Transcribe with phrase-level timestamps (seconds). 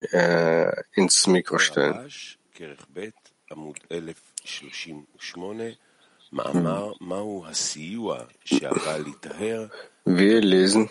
[0.00, 2.10] äh, ins Mikro stellen.
[10.04, 10.90] Wir lesen,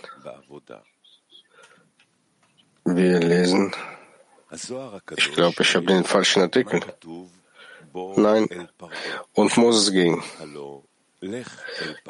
[2.86, 3.74] wir lesen,
[5.18, 6.82] ich glaube, ich habe den falschen Artikel.
[8.16, 8.70] Nein,
[9.34, 10.24] und Moses ging.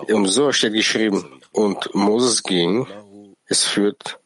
[0.07, 2.87] Im Sohr steht geschrieben, und Moses ging,
[3.45, 4.19] es führt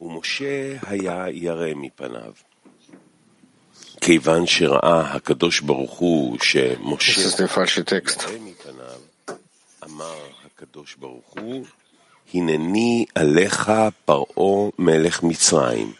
[0.00, 2.32] ומשה היה ירא מפניו.
[4.00, 7.12] כיוון שראה הקדוש ברוך הוא שמשה
[8.28, 9.00] ירא מפניו,
[9.84, 11.64] אמר הקדוש ברוך הוא,
[12.34, 13.72] הנני עליך
[14.04, 15.92] פרעה מלך מצרים,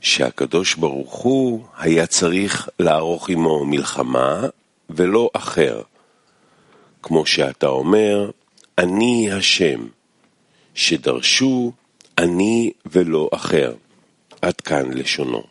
[0.00, 4.46] שהקדוש ברוך הוא היה צריך לערוך עמו מלחמה
[4.90, 5.82] ולא אחר.
[7.02, 8.30] כמו שאתה אומר,
[8.78, 9.86] אני השם,
[10.74, 11.72] שדרשו
[12.17, 13.73] אני ולא אחר.
[14.41, 15.43] עד כאן לשונו.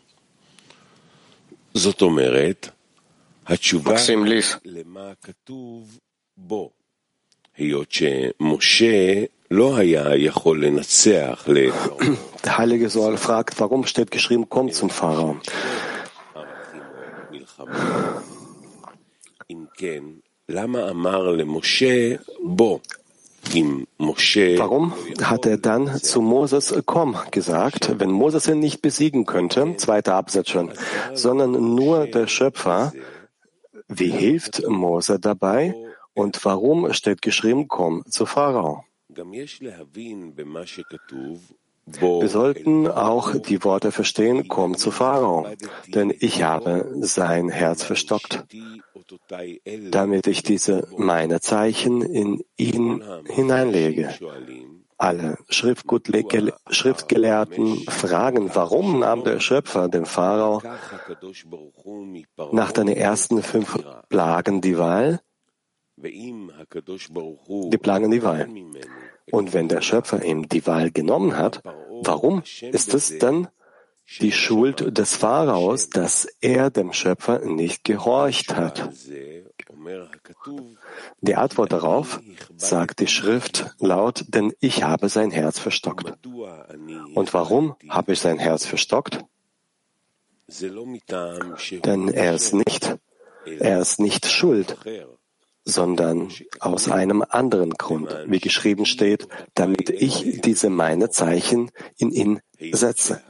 [1.73, 2.69] זאת אומרת,
[3.47, 3.95] התשובה
[4.65, 5.99] למה כתוב
[6.37, 6.69] בו,
[7.57, 11.47] היות שמשה לא היה יכול לנצח
[12.43, 15.35] Der Heilige Soal fragt, warum steht geschrieben, komm zum Pharao.
[19.51, 20.03] אם כן,
[20.49, 22.79] למה אמר למשה בוא?
[24.58, 24.92] Warum
[25.22, 30.50] hat er dann zu Moses komm gesagt, wenn Moses ihn nicht besiegen könnte, zweiter Absatz
[30.50, 30.72] schon,
[31.12, 32.92] sondern nur der Schöpfer?
[33.88, 35.74] Wie hilft Mose dabei?
[36.12, 38.84] Und warum steht geschrieben, komm zu Pharao?
[41.86, 45.46] Wir sollten auch die Worte verstehen, komm zu Pharao,
[45.88, 48.44] denn ich habe sein Herz verstockt,
[49.90, 54.14] damit ich diese meine Zeichen in ihn hineinlege.
[54.96, 60.62] Alle Schriftgelehrten fragen, warum nahm der Schöpfer den Pharao
[62.52, 65.20] nach den ersten fünf Plagen die Wahl?
[65.96, 68.48] Die Plagen die Wahl.
[69.30, 71.62] Und wenn der Schöpfer ihm die Wahl genommen hat,
[72.02, 73.48] warum ist es dann
[74.20, 78.90] die Schuld des Pharaos, dass er dem Schöpfer nicht gehorcht hat?
[81.20, 82.20] Die Antwort darauf
[82.56, 86.14] sagt die Schrift laut, denn ich habe sein Herz verstockt.
[87.14, 89.24] Und warum habe ich sein Herz verstockt?
[91.84, 92.96] Denn er ist nicht,
[93.46, 94.76] er ist nicht schuld,
[95.64, 96.30] sondern
[96.60, 102.40] aus einem anderen Grund, wie geschrieben steht, damit ich diese meine Zeichen in ihn
[102.72, 103.22] setze.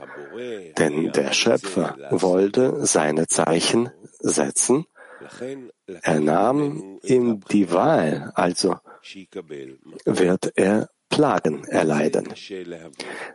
[0.79, 4.85] Denn der Schöpfer wollte seine Zeichen setzen.
[6.03, 8.77] Er nahm ihm die Wahl, also
[10.05, 12.29] wird er Plagen erleiden.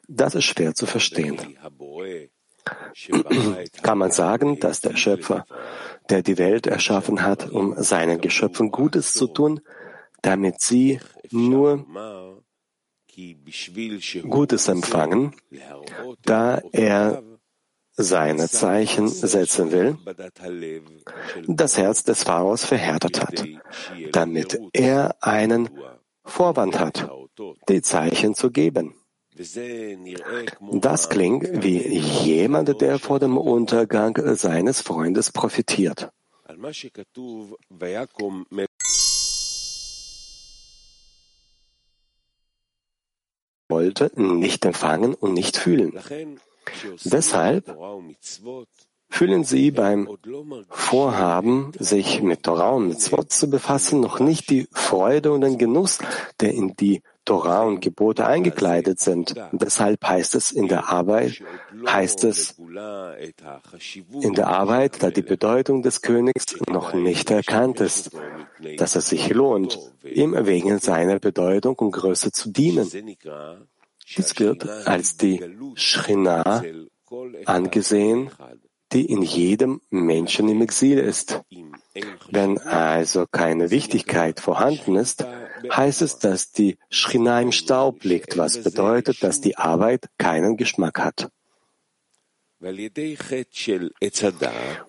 [0.08, 1.38] Das ist schwer zu verstehen.
[3.82, 5.46] Kann man sagen, dass der Schöpfer
[6.10, 9.62] der die Welt erschaffen hat, um seinen Geschöpfen Gutes zu tun,
[10.22, 11.00] damit sie
[11.32, 11.86] nur
[14.30, 15.36] Gutes empfangen,
[16.24, 17.24] da er
[17.92, 19.98] seine Zeichen setzen will,
[21.48, 23.46] das Herz des Pharaos verhärtet hat,
[24.14, 25.70] damit er einen
[26.24, 27.10] Vorwand hat,
[27.68, 28.96] die Zeichen zu geben.
[30.74, 36.12] Das klingt wie jemand, der vor dem Untergang seines Freundes profitiert.
[43.70, 45.94] wollte nicht empfangen und nicht fühlen.
[47.06, 47.78] Deshalb
[49.10, 50.10] fühlen sie beim
[50.70, 56.00] Vorhaben, sich mit Torah und Mitzvot zu befassen, noch nicht die Freude und den Genuss,
[56.40, 59.36] der in die Torah und Gebote eingekleidet sind.
[59.52, 61.44] Deshalb heißt es in der Arbeit,
[61.88, 62.56] heißt es
[64.22, 68.18] in der Arbeit, da die Bedeutung des Königs noch nicht erkannt ist,
[68.78, 72.90] dass es sich lohnt, ihm wegen seiner Bedeutung und Größe zu dienen.
[74.18, 75.40] Dies wird als die
[75.76, 76.64] Shrina
[77.46, 78.32] angesehen,
[78.92, 81.42] die in jedem Menschen im Exil ist.
[82.32, 85.24] Wenn also keine Wichtigkeit vorhanden ist,
[85.72, 91.00] heißt es, dass die Schrina im Staub liegt, was bedeutet, dass die Arbeit keinen Geschmack
[91.00, 91.30] hat.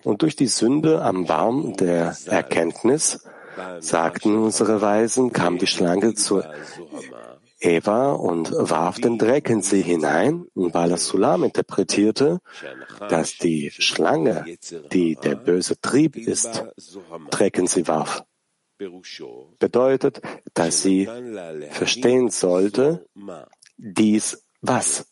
[0.03, 3.25] Und durch die Sünde am Baum der Erkenntnis,
[3.79, 6.41] sagten unsere Weisen, kam die Schlange zu
[7.59, 10.47] Eva und warf den Dreck in sie hinein.
[10.53, 12.39] Und Bala Sulam interpretierte,
[13.09, 14.45] dass die Schlange,
[14.91, 16.65] die der böse Trieb ist,
[17.29, 18.23] Dreck in sie warf
[19.59, 20.21] bedeutet,
[20.53, 21.07] dass sie
[21.71, 23.05] verstehen sollte,
[23.77, 25.11] dies was.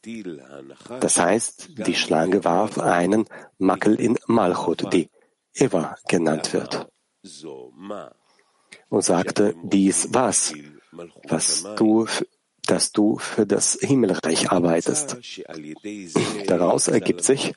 [1.00, 3.26] Das heißt, die Schlange warf einen
[3.58, 5.10] Makel in Malchut, die
[5.54, 6.88] Eva genannt wird,
[8.90, 10.54] und sagte, dies was,
[11.28, 12.08] was du,
[12.68, 15.18] dass du für das Himmelreich arbeitest.
[16.46, 17.54] Daraus ergibt sich,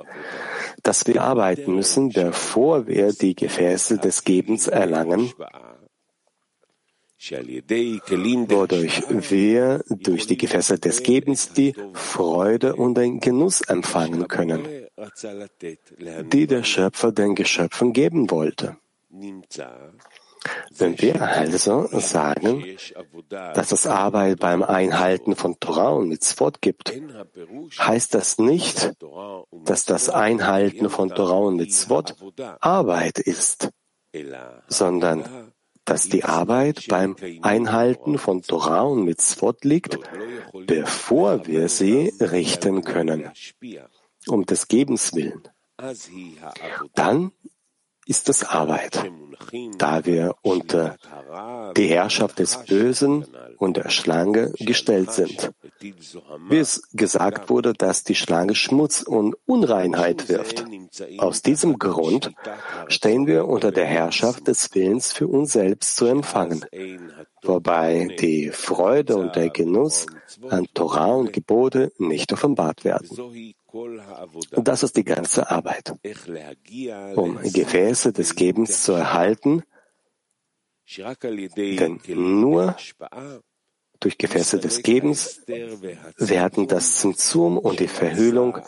[0.82, 5.32] dass wir arbeiten müssen, bevor wir die Gefäße des Gebens erlangen,
[8.50, 14.66] wodurch wir durch die Gefäße des Gebens die Freude und den Genuss empfangen können,
[16.32, 18.76] die der Schöpfer den Geschöpfen geben wollte.
[20.76, 22.64] Wenn wir also sagen,
[23.28, 26.92] dass es Arbeit beim Einhalten von Torah und Mitzvot gibt,
[27.78, 28.92] heißt das nicht,
[29.64, 32.16] dass das Einhalten von Torah und Mitzvot
[32.60, 33.70] Arbeit ist,
[34.66, 35.51] sondern
[35.84, 39.99] dass die Arbeit beim Einhalten von Torah und Mitzvot liegt,
[40.67, 43.31] bevor wir sie richten können,
[44.26, 45.43] um des Gebens willen.
[46.94, 47.32] Dann
[48.06, 49.11] ist es Arbeit,
[49.79, 50.96] da wir unter
[51.76, 53.26] die Herrschaft des Bösen
[53.62, 55.53] und der Schlange gestellt sind.
[56.49, 60.64] Wie es gesagt wurde, dass die Schlange Schmutz und Unreinheit wirft.
[61.19, 62.32] Aus diesem Grund
[62.88, 66.64] stehen wir unter der Herrschaft des Willens für uns selbst zu empfangen,
[67.43, 70.06] wobei die Freude und der Genuss
[70.50, 73.09] an Torah und Gebote nicht offenbart werden.
[74.56, 75.94] Das ist die ganze Arbeit.
[77.14, 79.62] Um Gefäße des Gebens zu erhalten,
[80.99, 82.76] denn nur
[84.02, 85.43] durch Gefäße des Gebens
[86.16, 88.58] werden das Zimtzum und die Verhüllung,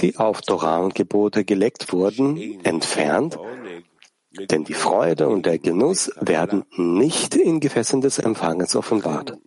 [0.00, 3.38] die auf Torah und Gebote gelegt wurden, entfernt,
[4.50, 9.38] denn die Freude und der Genuss werden nicht in Gefäßen des Empfangens offenbart.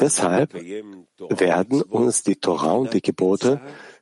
[0.00, 3.60] Deshalb werden uns die Torah und die Gebote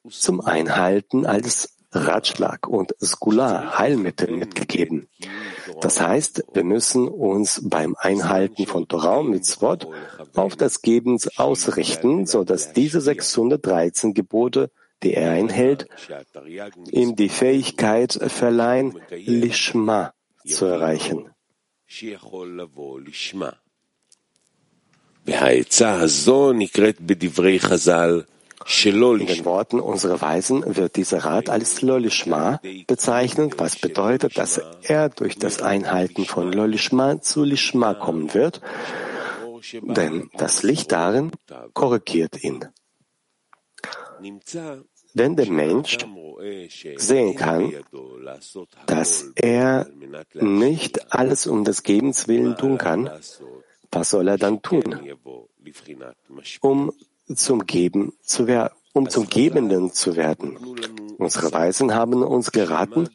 [0.08, 5.07] zum Einhalten als Ratschlag und Skula, Heilmittel mitgegeben.
[5.81, 9.87] Das heißt, wir müssen uns beim Einhalten von Torah und Mitzvot
[10.35, 14.71] auf das Gebens ausrichten, so dass diese 613 Gebote,
[15.03, 15.87] die er einhält,
[16.91, 20.13] ihm die Fähigkeit verleihen, Lishma
[20.45, 21.29] zu erreichen.
[25.27, 28.21] והעצה הזו נקראת בדברי חז"ל
[28.84, 35.08] in den Worten unserer Weisen wird dieser Rat als Lolishma bezeichnet, was bedeutet, dass er
[35.08, 38.60] durch das Einhalten von Lolishma zu Lishma kommen wird,
[39.82, 41.32] denn das Licht darin
[41.72, 42.64] korrigiert ihn.
[45.14, 45.98] Wenn der Mensch
[46.96, 47.72] sehen kann,
[48.86, 49.86] dass er
[50.34, 53.10] nicht alles um des Gebens willen tun kann,
[53.90, 55.00] was soll er dann tun,
[56.60, 56.92] um
[57.34, 60.58] zum Geben zu werden, um zum Gebenden zu werden.
[61.18, 63.08] Unsere Weisen haben uns geraten,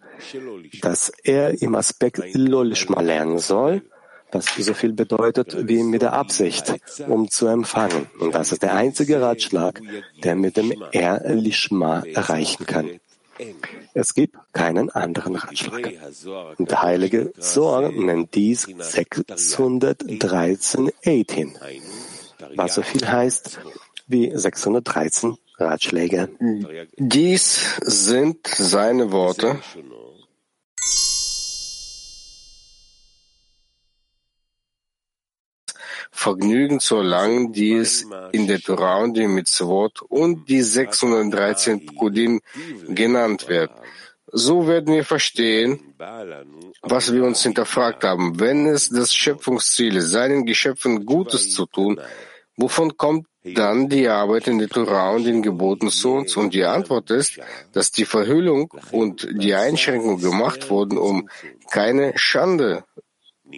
[0.81, 3.83] dass er im Aspekt Lolishma lernen soll,
[4.31, 6.73] was so viel bedeutet wie mit der Absicht,
[7.07, 8.07] um zu empfangen.
[8.19, 9.81] Und das ist der einzige Ratschlag,
[10.23, 12.99] der mit dem Er Lishma erreichen kann.
[13.93, 15.93] Es gibt keinen anderen Ratschlag.
[16.59, 21.55] Der heilige Zohar nennt dies 613.18,
[22.55, 23.59] was so viel heißt,
[24.07, 26.29] wie 613 Ratschläge.
[26.97, 29.59] Dies sind seine Worte.
[36.11, 42.41] Vergnügen zu erlangen, die es in der Torah und dem Mitzvot und die 613 Pkudim
[42.87, 43.71] genannt wird.
[44.31, 45.95] So werden wir verstehen,
[46.81, 48.39] was wir uns hinterfragt haben.
[48.39, 52.01] Wenn es das Schöpfungsziel ist, seinen Geschöpfen Gutes zu tun,
[52.57, 56.37] wovon kommt dann die Arbeit in der Torah und den Geboten uns?
[56.37, 57.39] Und die Antwort ist,
[57.73, 61.29] dass die Verhüllung und die Einschränkung gemacht wurden, um
[61.69, 62.83] keine Schande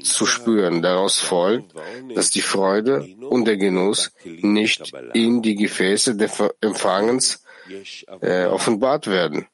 [0.03, 0.81] zu spüren.
[0.81, 1.73] Daraus folgt,
[2.13, 7.43] dass die Freude und der Genuss nicht in die Gefäße des Empfangens
[8.21, 9.47] äh, offenbart werden.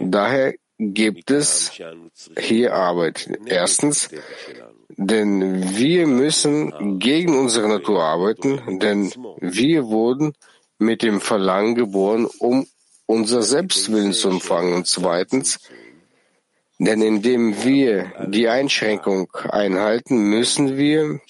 [0.00, 1.72] Daher gibt es
[2.38, 3.28] hier Arbeit.
[3.46, 4.08] Erstens,
[4.96, 10.32] denn wir müssen gegen unsere Natur arbeiten, denn wir wurden
[10.78, 12.66] mit dem Verlangen geboren, um
[13.06, 14.74] unser Selbstwillen zu empfangen.
[14.74, 15.58] Und zweitens,
[16.78, 21.20] denn indem wir die Einschränkung einhalten, müssen wir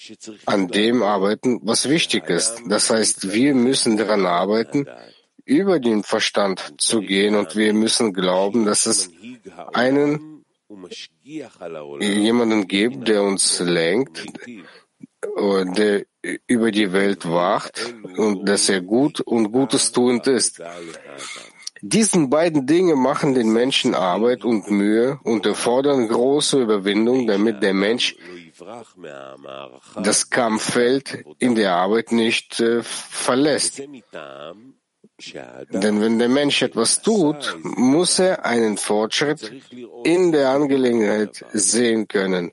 [0.45, 2.61] an dem arbeiten, was wichtig ist.
[2.67, 4.87] Das heißt, wir müssen daran arbeiten,
[5.43, 9.09] über den Verstand zu gehen und wir müssen glauben, dass es
[9.73, 10.30] einen
[11.99, 14.25] jemanden gibt, der uns lenkt,
[15.77, 16.05] der
[16.47, 20.61] über die Welt wacht und dass er gut und Gutes tuend ist.
[21.83, 27.73] Diesen beiden Dinge machen den Menschen Arbeit und Mühe und erfordern große Überwindung, damit der
[27.73, 28.15] Mensch
[29.95, 33.81] das Kampffeld in der Arbeit nicht äh, verlässt.
[35.69, 39.51] Denn wenn der Mensch etwas tut, muss er einen Fortschritt
[40.03, 42.51] in der Angelegenheit sehen können.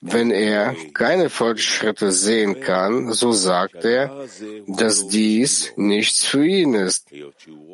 [0.00, 4.26] Wenn er keine Fortschritte sehen kann, so sagt er,
[4.66, 7.08] dass dies nichts für ihn ist,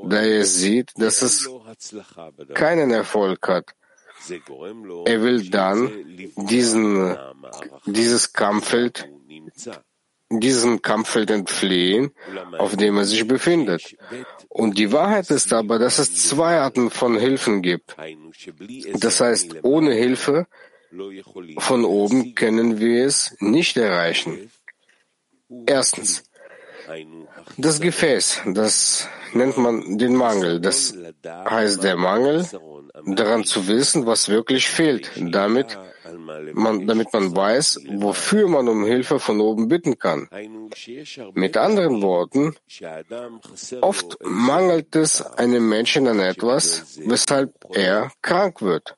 [0.04, 1.48] da er sieht, dass es
[2.54, 3.74] keinen Erfolg hat.
[5.06, 5.90] Er will dann
[6.36, 7.16] diesen,
[7.86, 9.08] dieses Kampffeld,
[10.30, 12.10] diesem Kampffeld entfliehen,
[12.58, 13.96] auf dem er sich befindet.
[14.48, 17.96] Und die Wahrheit ist aber, dass es zwei Arten von Hilfen gibt.
[18.94, 20.46] Das heißt, ohne Hilfe
[21.58, 24.50] von oben können wir es nicht erreichen.
[25.66, 26.24] Erstens,
[27.56, 30.60] das Gefäß, das nennt man den Mangel.
[30.60, 30.94] Das
[31.24, 32.46] heißt der Mangel,
[33.06, 35.78] daran zu wissen, was wirklich fehlt, damit
[36.54, 40.28] man, damit man weiß, wofür man um Hilfe von oben bitten kann.
[41.34, 42.54] Mit anderen Worten,
[43.80, 48.96] oft mangelt es einem Menschen an etwas, weshalb er krank wird.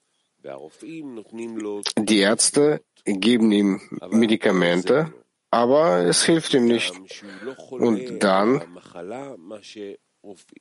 [1.98, 5.12] Die Ärzte geben ihm Medikamente,
[5.50, 6.94] aber es hilft ihm nicht.
[7.70, 8.62] Und dann,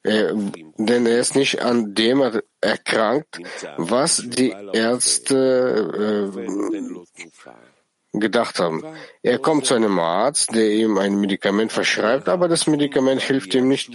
[0.04, 3.40] er, denn er ist nicht an dem erkrankt,
[3.78, 8.84] was die Ärzte äh, gedacht haben.
[9.22, 13.68] Er kommt zu einem Arzt, der ihm ein Medikament verschreibt, aber das Medikament hilft ihm
[13.68, 13.92] nicht.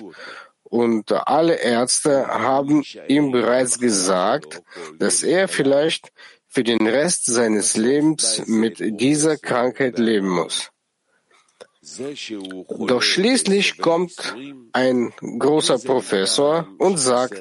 [0.63, 4.63] Und alle Ärzte haben ihm bereits gesagt,
[4.99, 6.13] dass er vielleicht
[6.49, 10.71] für den Rest seines Lebens mit dieser Krankheit leben muss.
[12.87, 14.35] Doch schließlich kommt
[14.73, 17.41] ein großer Professor und sagt,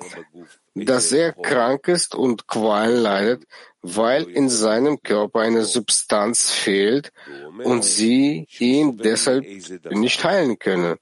[0.76, 3.44] dass er krank ist und Qualen leidet,
[3.82, 7.12] weil in seinem Körper eine Substanz fehlt
[7.64, 9.46] und sie ihn deshalb
[9.92, 10.98] nicht heilen können.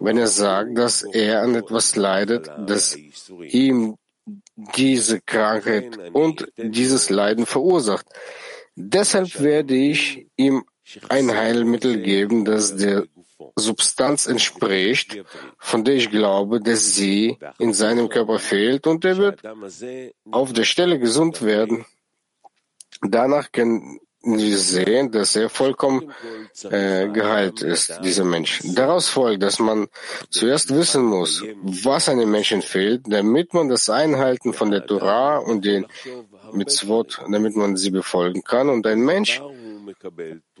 [0.00, 2.96] Wenn er sagt, dass er an etwas leidet, das
[3.40, 3.96] ihm
[4.76, 8.06] diese Krankheit und dieses Leiden verursacht.
[8.74, 10.64] Deshalb werde ich ihm
[11.08, 13.04] ein Heilmittel geben, das der
[13.56, 15.22] Substanz entspricht,
[15.58, 19.42] von der ich glaube, dass sie in seinem Körper fehlt und er wird
[20.30, 21.84] auf der Stelle gesund werden.
[23.02, 26.12] Danach können wir sehen, dass er vollkommen
[26.70, 28.60] äh, geheilt ist, dieser Mensch.
[28.62, 29.88] Daraus folgt, dass man
[30.30, 35.64] zuerst wissen muss, was einem Menschen fehlt, damit man das Einhalten von der Torah und
[35.64, 35.86] den
[36.52, 38.68] Mitzvot, damit man sie befolgen kann.
[38.68, 39.40] Und ein Mensch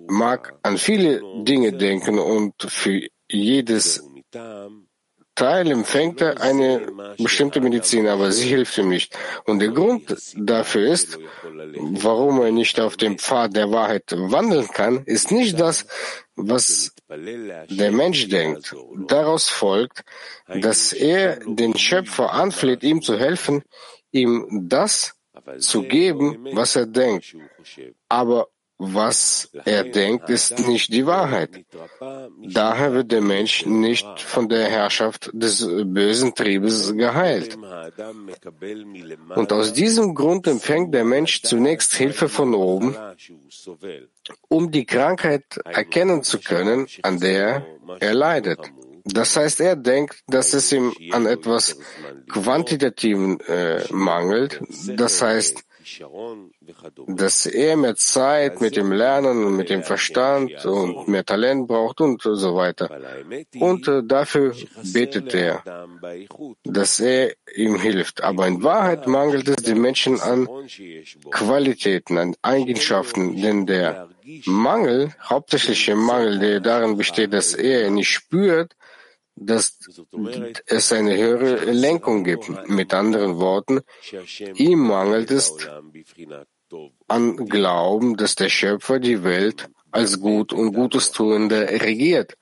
[0.08, 4.02] mag an viele Dinge denken und für jedes
[5.34, 9.16] Teil empfängt er eine bestimmte Medizin, aber sie hilft ihm nicht.
[9.46, 11.18] Und der Grund dafür ist,
[12.02, 15.86] warum er nicht auf dem Pfad der Wahrheit wandeln kann, ist nicht das,
[16.36, 18.76] was der Mensch denkt.
[19.08, 20.02] Daraus folgt,
[20.46, 23.62] dass er den Schöpfer anfleht, ihm zu helfen,
[24.10, 25.14] ihm das
[25.58, 27.34] zu geben, was er denkt.
[28.08, 28.48] Aber
[28.84, 31.64] was er denkt, ist nicht die Wahrheit.
[32.42, 37.56] Daher wird der Mensch nicht von der Herrschaft des bösen Triebes geheilt.
[39.36, 42.96] Und aus diesem Grund empfängt der Mensch zunächst Hilfe von oben,
[44.48, 47.64] um die Krankheit erkennen zu können, an der
[48.00, 48.58] er leidet.
[49.04, 51.76] Das heißt, er denkt, dass es ihm an etwas
[52.28, 54.60] Quantitativen äh, mangelt.
[54.96, 55.64] Das heißt,
[57.06, 62.00] dass er mehr Zeit mit dem Lernen und mit dem Verstand und mehr Talent braucht
[62.00, 62.90] und so weiter.
[63.58, 64.54] Und äh, dafür
[64.92, 65.62] betet er,
[66.64, 68.22] dass er ihm hilft.
[68.22, 70.48] Aber in Wahrheit mangelt es den Menschen an
[71.30, 74.08] Qualitäten, an Eigenschaften, denn der
[74.46, 78.76] Mangel, hauptsächliche Mangel, der darin besteht, dass er nicht spürt,
[79.34, 79.78] dass
[80.66, 82.68] es eine höhere Lenkung gibt.
[82.68, 83.80] Mit anderen Worten,
[84.54, 85.54] ihm mangelt es
[87.08, 92.34] an Glauben, dass der Schöpfer die Welt als gut und Gutes tuende regiert.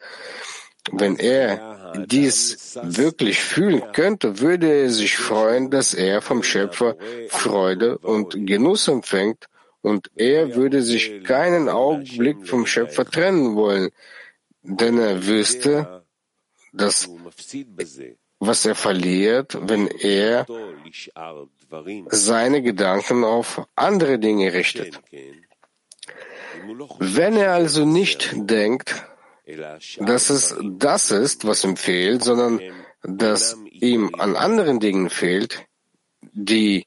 [0.92, 6.96] Wenn er dies wirklich fühlen könnte, würde er sich freuen, dass er vom Schöpfer
[7.28, 9.46] Freude und Genuss empfängt
[9.82, 13.90] und er würde sich keinen Augenblick vom Schöpfer trennen wollen,
[14.62, 16.04] denn er wüsste,
[16.72, 17.08] dass
[18.40, 20.46] was er verliert, wenn er
[22.08, 25.00] seine Gedanken auf andere Dinge richtet.
[26.98, 29.06] Wenn er also nicht denkt,
[29.98, 32.60] dass es das ist, was ihm fehlt, sondern
[33.02, 35.66] dass ihm an anderen Dingen fehlt,
[36.32, 36.86] die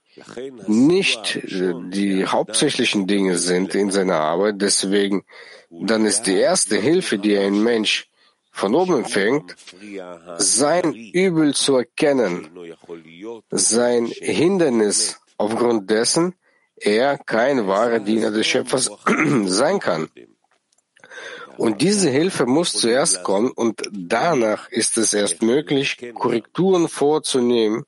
[0.68, 4.56] nicht die hauptsächlichen Dinge sind in seiner Arbeit.
[4.62, 5.24] Deswegen,
[5.70, 8.10] dann ist die erste Hilfe, die ein Mensch
[8.54, 9.56] von oben empfängt,
[10.38, 12.50] sein Übel zu erkennen,
[13.50, 16.36] sein Hindernis, aufgrund dessen
[16.78, 18.92] er kein wahrer Diener des Schöpfers
[19.46, 20.08] sein kann.
[21.58, 27.84] Und diese Hilfe muss zuerst kommen und danach ist es erst möglich, Korrekturen vorzunehmen,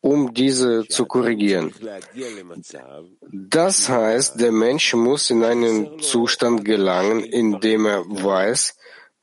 [0.00, 1.72] um diese zu korrigieren.
[3.32, 8.76] Das heißt, der Mensch muss in einen Zustand gelangen, in dem er weiß,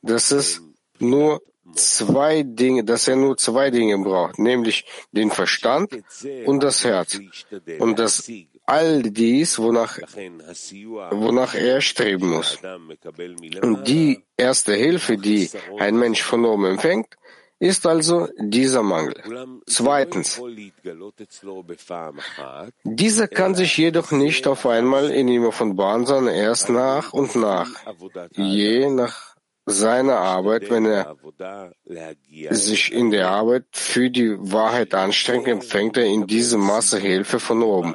[0.04, 0.60] dass es
[0.98, 1.42] nur
[1.74, 5.90] zwei Dinge, dass er nur zwei Dinge braucht, nämlich den Verstand
[6.46, 7.18] und das Herz.
[7.78, 8.30] Und dass
[8.66, 9.98] all dies, wonach,
[11.10, 12.58] wonach er streben muss.
[13.62, 17.08] Und die erste Hilfe, die ein Mensch von oben empfängt,
[17.58, 19.14] ist also dieser Mangel.
[19.66, 20.40] Zweitens,
[22.84, 27.70] dieser kann sich jedoch nicht auf einmal in ihm offenbaren, sondern erst nach und nach,
[28.32, 29.33] je nach
[29.66, 31.16] seiner Arbeit, wenn er
[32.50, 37.62] sich in der Arbeit für die Wahrheit anstrengt, empfängt er in diesem Maße Hilfe von
[37.62, 37.94] oben.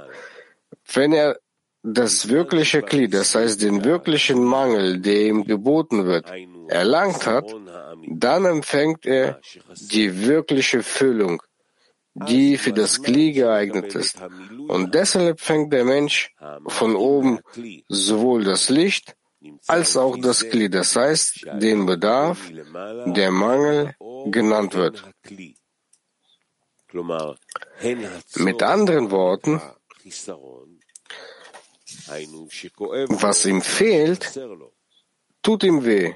[0.93, 1.39] Wenn er
[1.83, 6.25] das wirkliche Glied, das heißt den wirklichen Mangel, der ihm geboten wird,
[6.67, 7.45] erlangt hat,
[8.07, 9.39] dann empfängt er
[9.75, 11.41] die wirkliche Füllung,
[12.13, 14.17] die für das Glied geeignet ist.
[14.67, 16.33] Und deshalb empfängt der Mensch
[16.67, 17.39] von oben
[17.87, 19.15] sowohl das Licht
[19.67, 22.39] als auch das Glied, das heißt den Bedarf,
[23.05, 25.03] der Mangel genannt wird.
[28.35, 29.61] Mit anderen Worten,
[33.09, 34.39] was ihm fehlt,
[35.41, 36.15] tut ihm weh.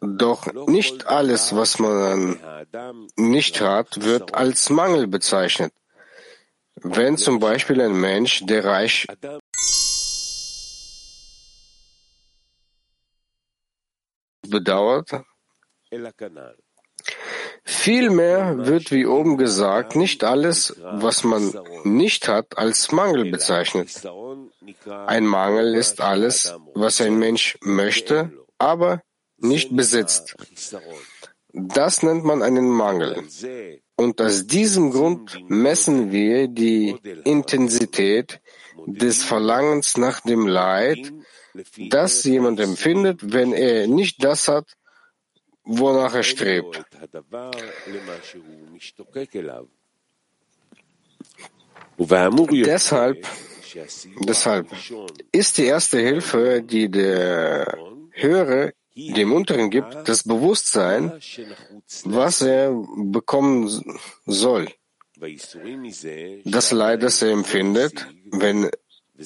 [0.00, 2.38] Doch nicht alles, was man
[3.16, 5.72] nicht hat, wird als Mangel bezeichnet.
[6.76, 9.06] Wenn zum Beispiel ein Mensch, der reich
[14.52, 15.10] bedauert,
[17.64, 21.52] Vielmehr wird, wie oben gesagt, nicht alles, was man
[21.84, 23.90] nicht hat, als Mangel bezeichnet.
[25.06, 29.02] Ein Mangel ist alles, was ein Mensch möchte, aber
[29.36, 30.36] nicht besitzt.
[31.52, 33.22] Das nennt man einen Mangel.
[33.96, 38.40] Und aus diesem Grund messen wir die Intensität
[38.86, 41.12] des Verlangens nach dem Leid,
[41.88, 44.66] das jemand empfindet, wenn er nicht das hat,
[45.64, 46.82] wonach er strebt.
[51.98, 53.26] Deshalb,
[54.20, 54.66] deshalb
[55.30, 57.78] ist die erste Hilfe, die der
[58.12, 61.12] Höhere dem Unteren gibt, das Bewusstsein,
[62.04, 63.68] was er bekommen
[64.26, 64.68] soll.
[66.44, 68.70] Das Leid, das er empfindet, wenn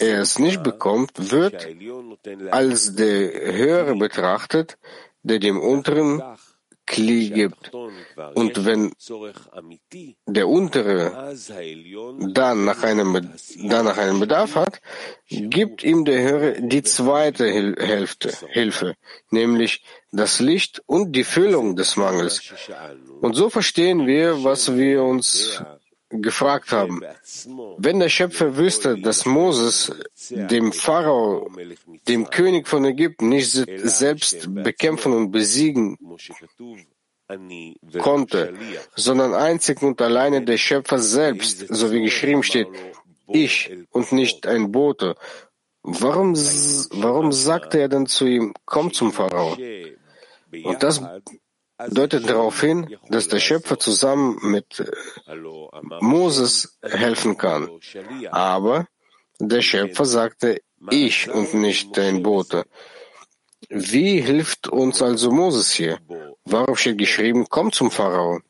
[0.01, 1.67] er es nicht bekommt, wird
[2.51, 4.79] als der Höhere betrachtet,
[5.23, 6.23] der dem Unteren
[6.87, 7.73] Kli gibt.
[8.35, 8.93] Und wenn
[10.27, 11.35] der Untere
[12.33, 13.33] dann nach einem,
[13.65, 14.81] dann nach einem Bedarf hat,
[15.29, 18.95] gibt ihm der Höhere die zweite Hälfte, Hilfe,
[19.31, 22.55] nämlich das Licht und die Füllung des Mangels.
[23.21, 25.61] Und so verstehen wir, was wir uns
[26.11, 27.03] gefragt haben.
[27.79, 29.93] Wenn der Schöpfer wüsste, dass Moses
[30.31, 31.51] dem Pharao,
[32.09, 35.99] dem König von Ägypten, nicht selbst bekämpfen und besiegen
[37.99, 38.55] konnte,
[38.95, 42.69] sondern einzig und alleine der Schöpfer selbst, so wie geschrieben steht,
[43.27, 45.17] ich und nicht ein Bote.
[45.83, 49.57] Warum, warum sagte er dann zu ihm, komm zum Pharao?
[50.65, 51.03] Und das
[51.91, 55.35] deutet darauf hin, dass der Schöpfer zusammen mit äh,
[56.01, 57.69] Moses helfen kann.
[58.31, 58.87] Aber
[59.39, 60.61] der Schöpfer sagte
[60.91, 62.65] ich und nicht dein Bote.
[63.69, 65.99] Wie hilft uns also Moses hier?
[66.45, 68.41] Warum steht geschrieben, komm zum Pharao?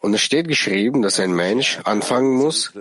[0.00, 2.72] Und es steht geschrieben, dass ein Mensch anfangen muss,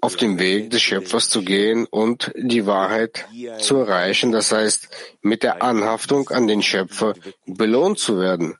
[0.00, 3.26] auf dem Weg des Schöpfers zu gehen und die Wahrheit
[3.58, 4.88] zu erreichen, das heißt,
[5.20, 7.14] mit der Anhaftung an den Schöpfer
[7.46, 8.56] belohnt zu werden.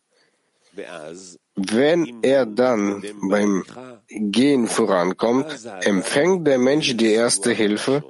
[1.54, 3.64] Wenn er dann beim
[4.08, 5.46] Gehen vorankommt,
[5.80, 8.04] empfängt der Mensch die erste Hilfe,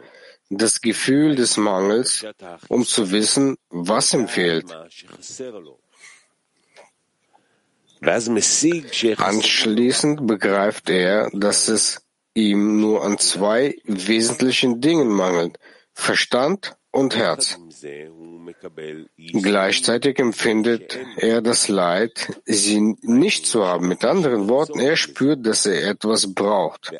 [0.51, 2.27] das Gefühl des Mangels,
[2.69, 4.67] um zu wissen, was ihm fehlt.
[9.17, 12.01] Anschließend begreift er, dass es
[12.35, 15.59] ihm nur an zwei wesentlichen Dingen mangelt,
[15.93, 17.59] Verstand und Herz.
[19.17, 23.89] Gleichzeitig empfindet er das Leid, sie nicht zu haben.
[23.89, 26.93] Mit anderen Worten, er spürt, dass er etwas braucht.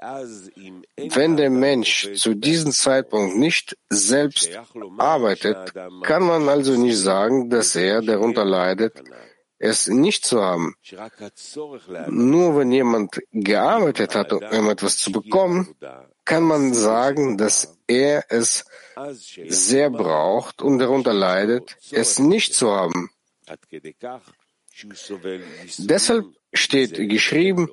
[0.97, 4.51] Wenn der Mensch zu diesem Zeitpunkt nicht selbst
[4.99, 9.03] arbeitet, kann man also nicht sagen, dass er darunter leidet,
[9.59, 10.75] es nicht zu haben.
[12.09, 15.75] Nur wenn jemand gearbeitet hat, um etwas zu bekommen,
[16.25, 18.65] kann man sagen, dass er es
[19.49, 23.11] sehr braucht und darunter leidet, es nicht zu haben.
[25.79, 27.69] Deshalb steht geschrieben,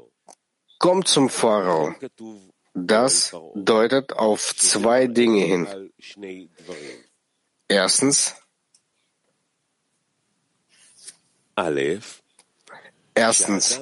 [0.79, 1.95] komm zum Pharao.
[2.73, 5.91] Das deutet auf zwei Dinge hin.
[7.67, 8.35] Erstens,
[13.17, 13.81] Erstens,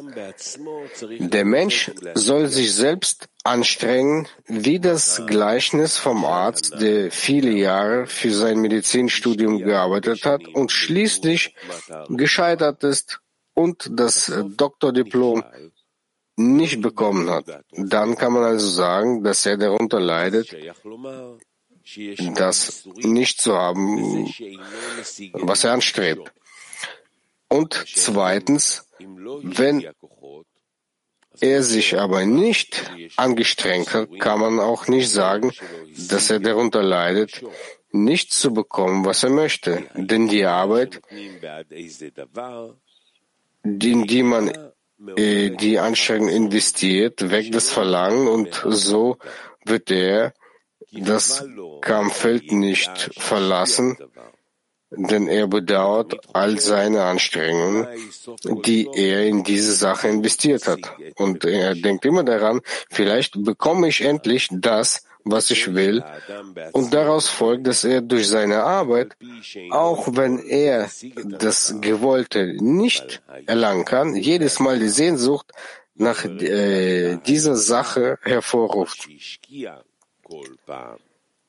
[1.10, 8.32] der Mensch soll sich selbst anstrengen, wie das Gleichnis vom Arzt, der viele Jahre für
[8.32, 11.56] sein Medizinstudium gearbeitet hat und schließlich
[12.10, 13.22] gescheitert ist
[13.56, 15.44] und das Doktordiplom
[16.36, 17.46] nicht bekommen hat.
[17.72, 20.56] Dann kann man also sagen, dass er darunter leidet,
[22.36, 24.28] das nicht zu haben,
[25.34, 26.32] was er anstrebt.
[27.50, 29.86] Und zweitens, wenn
[31.40, 35.52] er sich aber nicht angestrengt hat, kann man auch nicht sagen,
[36.10, 37.44] dass er darunter leidet,
[37.92, 39.84] nicht zu bekommen, was er möchte.
[39.96, 41.02] Denn die Arbeit,
[43.64, 44.52] in die man
[45.16, 49.18] äh, die Anstrengung investiert, weckt das Verlangen und so
[49.66, 50.34] wird er
[50.92, 51.46] das
[51.82, 53.98] Kampffeld nicht verlassen,
[54.96, 57.88] denn er bedauert all seine Anstrengungen,
[58.66, 60.80] die er in diese Sache investiert hat.
[61.16, 66.04] Und er denkt immer daran, vielleicht bekomme ich endlich das, was ich will.
[66.74, 69.16] Und daraus folgt, dass er durch seine Arbeit,
[69.72, 70.90] auch wenn er
[71.40, 75.52] das Gewollte nicht erlangen kann, jedes Mal die Sehnsucht
[75.96, 79.08] nach äh, dieser Sache hervorruft.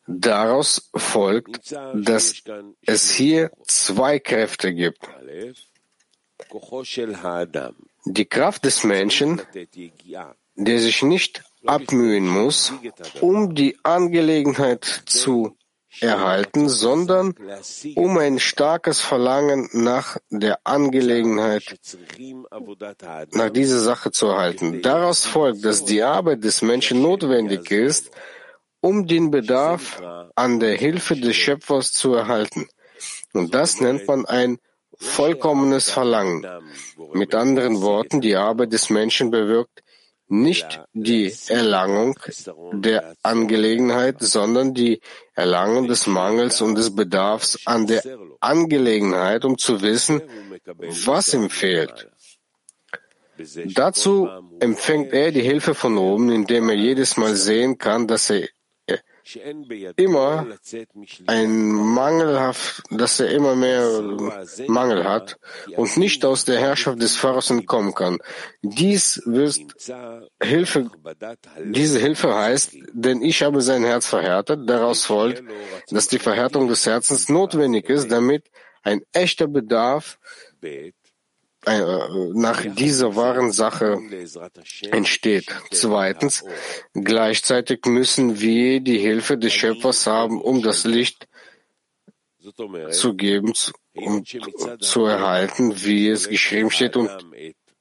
[0.06, 2.42] Daraus folgt, dass
[2.86, 5.08] es hier zwei Kräfte gibt.
[8.04, 9.40] Die Kraft des Menschen,
[10.56, 12.72] der sich nicht abmühen muss,
[13.20, 15.56] um die Angelegenheit zu
[16.00, 17.34] erhalten, sondern
[17.94, 21.78] um ein starkes Verlangen nach der Angelegenheit,
[23.32, 24.82] nach dieser Sache zu erhalten.
[24.82, 28.10] Daraus folgt, dass die Arbeit des Menschen notwendig ist,
[28.84, 30.02] um den Bedarf
[30.34, 32.68] an der Hilfe des Schöpfers zu erhalten.
[33.32, 34.58] Und das nennt man ein
[34.98, 36.46] vollkommenes Verlangen.
[37.14, 39.82] Mit anderen Worten, die Arbeit des Menschen bewirkt
[40.28, 42.18] nicht die Erlangung
[42.72, 45.00] der Angelegenheit, sondern die
[45.34, 48.02] Erlangung des Mangels und des Bedarfs an der
[48.40, 50.20] Angelegenheit, um zu wissen,
[51.06, 52.10] was ihm fehlt.
[53.74, 54.28] Dazu
[54.60, 58.46] empfängt er die Hilfe von oben, indem er jedes Mal sehen kann, dass er
[59.96, 60.46] immer
[61.26, 64.02] ein mangelhaft, dass er immer mehr
[64.66, 65.38] Mangel hat
[65.76, 68.18] und nicht aus der Herrschaft des Pharaos entkommen kann.
[68.62, 69.60] Dies wird
[70.42, 70.90] Hilfe,
[71.64, 74.68] diese Hilfe heißt, denn ich habe sein Herz verhärtet.
[74.68, 75.42] Daraus folgt,
[75.90, 78.50] dass die Verhärtung des Herzens notwendig ist, damit
[78.82, 80.18] ein echter Bedarf
[81.66, 83.98] nach dieser wahren Sache
[84.90, 85.46] entsteht.
[85.70, 86.44] Zweitens,
[86.94, 91.26] gleichzeitig müssen wir die Hilfe des Schöpfers haben, um das Licht
[92.90, 93.52] zu geben
[93.94, 94.28] und
[94.80, 97.10] zu erhalten, wie es geschrieben steht, und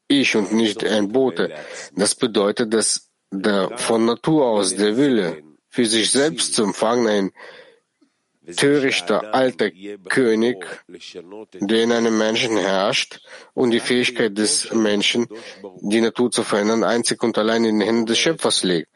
[0.07, 1.53] ich und nicht ein Bote.
[1.95, 7.31] Das bedeutet, dass der von Natur aus der Wille für sich selbst zu empfangen ein
[8.55, 9.71] törichter alter
[10.09, 10.65] König,
[11.59, 13.21] der in einem Menschen herrscht
[13.53, 15.27] und die Fähigkeit des Menschen,
[15.81, 18.89] die Natur zu verändern, einzig und allein in den Händen des Schöpfers legt.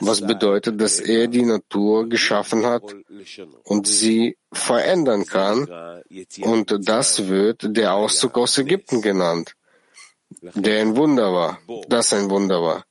[0.00, 2.82] Was bedeutet, dass er die Natur geschaffen hat
[3.64, 5.68] und sie verändern kann.
[6.40, 9.54] Und das wird der Auszug aus Ägypten genannt,
[10.54, 12.84] der ein Wunder war, das ein Wunder war.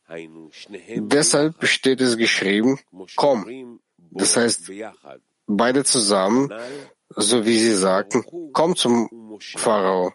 [0.95, 2.79] Deshalb steht es geschrieben,
[3.15, 3.79] komm.
[4.11, 4.71] Das heißt,
[5.47, 6.51] beide zusammen,
[7.10, 8.23] so wie sie sagten,
[8.54, 10.13] komm zum Pharao,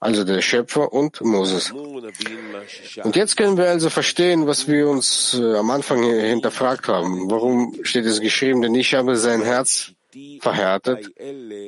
[0.00, 1.72] also der Schöpfer und Moses.
[1.72, 7.30] Und jetzt können wir also verstehen, was wir uns äh, am Anfang hinterfragt haben.
[7.30, 8.62] Warum steht es geschrieben?
[8.62, 9.92] Denn ich habe sein Herz
[10.40, 11.10] verhärtet,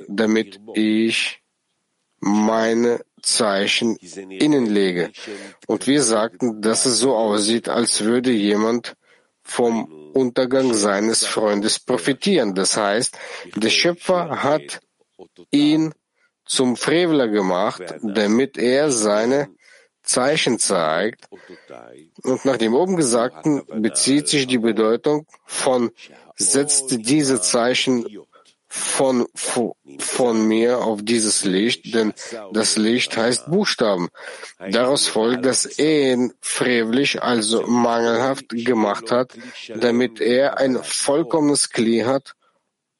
[0.09, 1.43] damit ich
[2.21, 5.11] meine Zeichen innen lege.
[5.67, 8.95] Und wir sagten, dass es so aussieht, als würde jemand
[9.43, 12.55] vom Untergang seines Freundes profitieren.
[12.55, 13.17] Das heißt,
[13.57, 14.81] der Schöpfer hat
[15.51, 15.95] ihn
[16.45, 19.49] zum Freveler gemacht, damit er seine
[20.03, 21.29] Zeichen zeigt.
[22.23, 25.91] Und nach dem oben Gesagten bezieht sich die Bedeutung von
[26.35, 28.07] setzt diese Zeichen
[28.73, 29.27] von,
[29.99, 32.15] von mir auf dieses Licht, denn
[32.53, 34.09] das Licht heißt Buchstaben.
[34.71, 39.33] Daraus folgt, dass er ihn frevlich, also mangelhaft gemacht hat,
[39.75, 42.37] damit er ein vollkommenes Kli hat,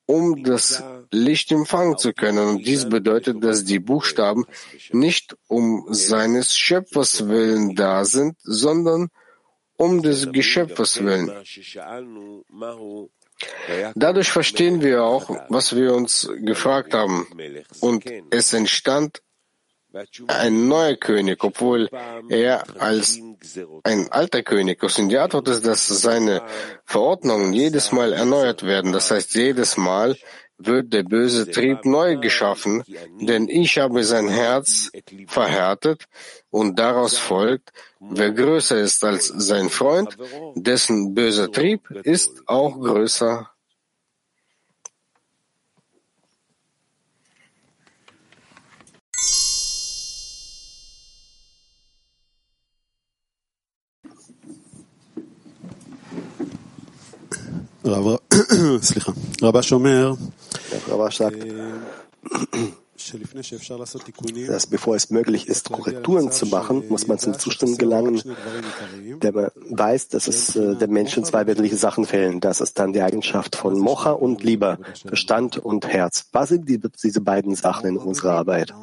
[0.07, 2.49] um das Licht empfangen zu können.
[2.49, 4.47] Und dies bedeutet, dass die Buchstaben
[4.91, 9.09] nicht um seines Schöpfers willen da sind, sondern
[9.77, 11.31] um des Geschöpfes willen.
[13.95, 17.27] Dadurch verstehen wir auch, was wir uns gefragt haben.
[17.81, 19.23] Und es entstand
[20.29, 21.89] ein neuer König, obwohl
[22.29, 23.19] er als
[23.83, 24.99] ein alter König ist.
[24.99, 26.43] Und die Antwort ist, dass seine
[26.85, 28.93] Verordnungen jedes Mal erneuert werden.
[28.93, 30.17] Das heißt, jedes Mal
[30.59, 32.85] wird der böse Trieb neu geschaffen,
[33.21, 34.91] denn ich habe sein Herz
[35.27, 36.05] verhärtet
[36.50, 40.18] und daraus folgt, wer größer ist als sein Freund,
[40.56, 43.50] dessen böser Trieb ist auch größer.
[58.82, 60.14] סליחה, רבא שאומר
[60.88, 61.36] Rabba sagt,
[64.47, 68.23] dass bevor es möglich ist, Korrekturen zu machen, muss man zum Zustand gelangen,
[69.23, 72.41] der man weiß, dass es äh, dem Menschen zwei wesentliche Sachen fehlen.
[72.41, 76.27] Das ist dann die Eigenschaft von Mocha und Liebe, Verstand und Herz.
[76.33, 78.75] Was sind die, diese beiden Sachen in unserer Arbeit?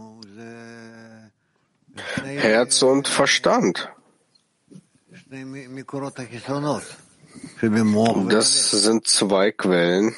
[2.23, 3.89] Herz und Verstand.
[8.29, 10.15] Das sind zwei Quellen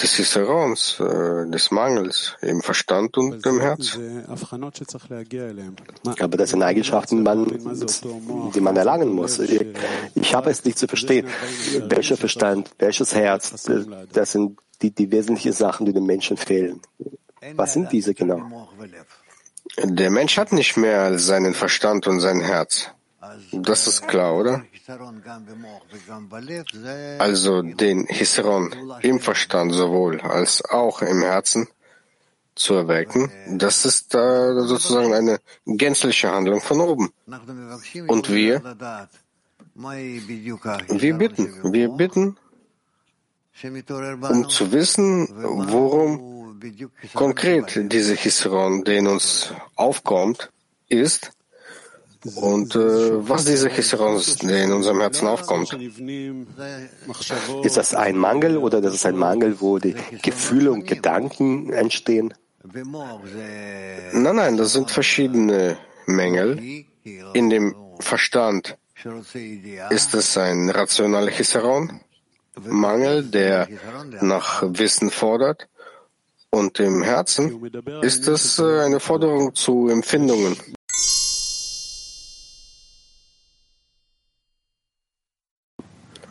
[0.00, 3.98] des Histerons, äh, des Mangels im Verstand und im Herz.
[6.20, 7.24] Aber das sind Eigenschaften,
[8.54, 9.38] die man erlangen muss.
[9.38, 9.64] Ich,
[10.14, 11.26] ich habe es nicht zu verstehen.
[11.88, 13.68] Welcher Verstand, welches Herz,
[14.12, 16.80] das sind die, die wesentlichen Sachen, die dem Menschen fehlen.
[17.54, 18.68] Was sind diese genau?
[19.82, 22.90] Der Mensch hat nicht mehr seinen Verstand und sein Herz.
[23.52, 24.64] Das ist klar, oder?
[27.18, 31.68] Also den Hisron im Verstand sowohl als auch im Herzen
[32.54, 37.12] zu erwecken, das ist äh, sozusagen eine gänzliche Handlung von oben.
[38.08, 38.62] Und wir,
[39.74, 42.36] wir bitten, wir bitten,
[43.62, 45.28] um zu wissen,
[45.70, 46.60] worum
[47.14, 50.50] konkret diese Hisron, der in uns aufkommt,
[50.88, 51.32] ist,
[52.36, 55.76] und äh, was diese der in unserem Herzen aufkommt.
[57.62, 62.34] Ist das ein Mangel oder das ist ein Mangel, wo die Gefühle und Gedanken entstehen?
[64.12, 66.84] Nein, nein, das sind verschiedene Mängel.
[67.32, 68.76] In dem Verstand
[69.90, 72.00] ist es ein rationaler Chisaron,
[72.60, 73.68] Mangel, der
[74.20, 75.68] nach Wissen fordert.
[76.50, 77.64] Und im Herzen
[78.02, 80.54] ist es äh, eine Forderung zu Empfindungen.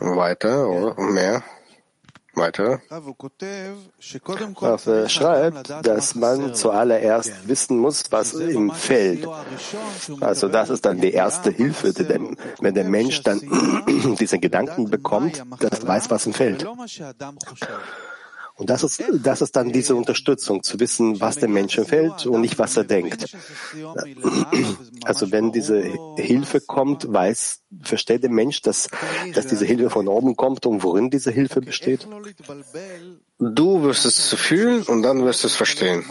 [0.01, 1.43] Weiter oder mehr?
[2.33, 2.81] Weiter.
[2.89, 3.03] Rav
[5.09, 9.27] schreibt, dass man zuallererst wissen muss, was ihm fällt.
[10.21, 13.39] Also das ist dann die erste Hilfe, denn wenn der Mensch dann
[14.19, 16.65] diesen Gedanken bekommt, dass er weiß, was ihm fällt.
[18.61, 22.41] Und das ist, das ist dann diese Unterstützung, zu wissen, was dem Menschen fällt und
[22.41, 23.35] nicht, was er denkt.
[25.03, 25.81] Also wenn diese
[26.15, 28.87] Hilfe kommt, weiß, versteht der Mensch, dass,
[29.33, 32.07] dass diese Hilfe von oben kommt und worin diese Hilfe besteht?
[33.39, 36.05] Du wirst es fühlen und dann wirst du es verstehen.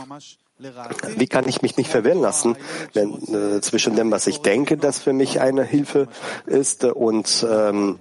[1.16, 2.56] Wie kann ich mich nicht verwirren lassen,
[2.94, 6.08] wenn äh, zwischen dem, was ich denke, das für mich eine Hilfe
[6.46, 8.00] ist, und ähm,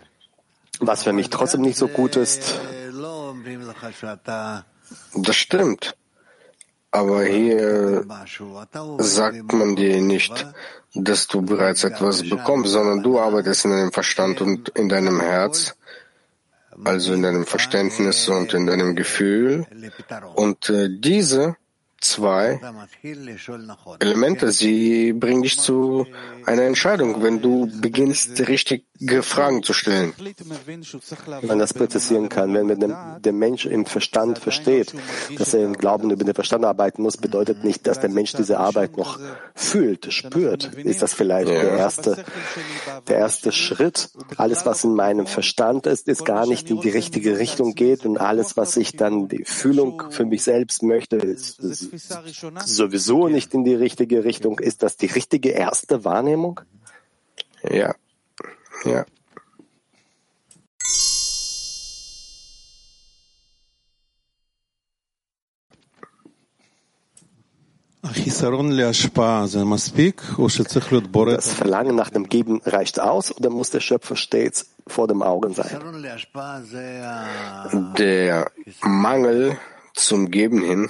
[0.79, 2.59] was für mich trotzdem nicht so gut ist?
[5.15, 5.95] Das stimmt.
[6.91, 8.05] Aber hier
[8.97, 10.47] sagt man dir nicht,
[10.95, 15.75] dass du bereits etwas bekommst, sondern du arbeitest in deinem Verstand und in deinem Herz,
[16.83, 19.67] also in deinem Verständnis und in deinem Gefühl.
[20.35, 21.57] Und äh, diese
[22.01, 22.59] zwei
[23.99, 26.07] Elemente, sie bringen dich zu
[26.45, 27.21] einer Entscheidung.
[27.21, 28.85] Wenn du beginnst, richtig
[29.21, 30.13] Fragen zu stellen.
[30.17, 34.93] Wenn man das präzisieren kann, wenn man den, Mensch im Verstand versteht,
[35.37, 38.59] dass er im Glauben über den Verstand arbeiten muss, bedeutet nicht, dass der Mensch diese
[38.59, 39.19] Arbeit noch
[39.55, 40.75] fühlt, spürt.
[40.75, 42.25] Ist das vielleicht der erste,
[43.07, 44.09] der erste Schritt?
[44.35, 48.17] Alles, was in meinem Verstand ist, ist gar nicht in die richtige Richtung geht und
[48.17, 51.89] alles, was ich dann die Fühlung für mich selbst möchte, ist, ist
[52.65, 54.59] sowieso nicht in die richtige Richtung.
[54.59, 56.59] Ist das die richtige erste Wahrnehmung?
[57.63, 57.95] Ja.
[58.85, 59.05] Ja.
[71.35, 75.53] Das Verlangen nach dem Geben reicht aus oder muss der Schöpfer stets vor dem Augen
[75.53, 75.67] sein?
[77.97, 79.57] Der Mangel
[79.93, 80.89] zum Geben hin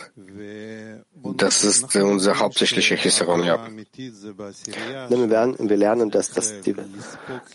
[1.24, 3.60] das ist unser hauptsächlicher Chisaron, ja.
[5.10, 6.76] Wir lernen, wir lernen dass, dass die,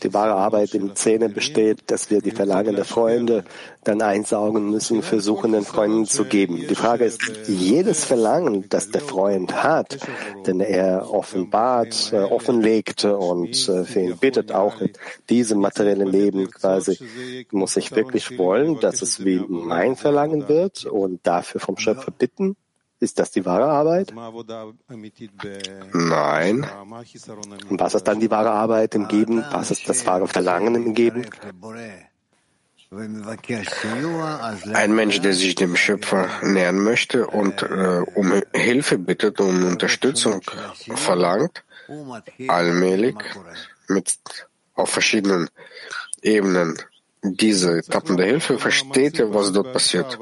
[0.03, 3.44] die wahre Arbeit im Zähne besteht, dass wir die Verlangen der Freunde
[3.83, 6.66] dann einsaugen müssen, versuchen den Freunden zu geben.
[6.68, 9.98] Die Frage ist, jedes Verlangen, das der Freund hat,
[10.46, 14.92] denn er offenbart, äh, offenlegt und äh, für ihn bittet auch in
[15.29, 16.98] diesem materiellen Leben quasi,
[17.50, 22.57] muss ich wirklich wollen, dass es wie mein Verlangen wird und dafür vom Schöpfer bitten?
[23.04, 24.14] Ist das die wahre Arbeit?
[25.92, 26.66] Nein.
[27.82, 29.44] Was ist dann die wahre Arbeit im Geben?
[29.50, 31.26] Was ist das wahre Verlangen im Geben?
[34.72, 40.40] Ein Mensch, der sich dem Schöpfer nähern möchte und äh, um Hilfe bittet und Unterstützung
[40.94, 41.62] verlangt,
[42.48, 43.16] allmählich
[43.88, 44.08] mit
[44.74, 45.50] auf verschiedenen
[46.22, 46.78] Ebenen
[47.22, 50.18] diese Etappen der Hilfe versteht er, was dort passiert.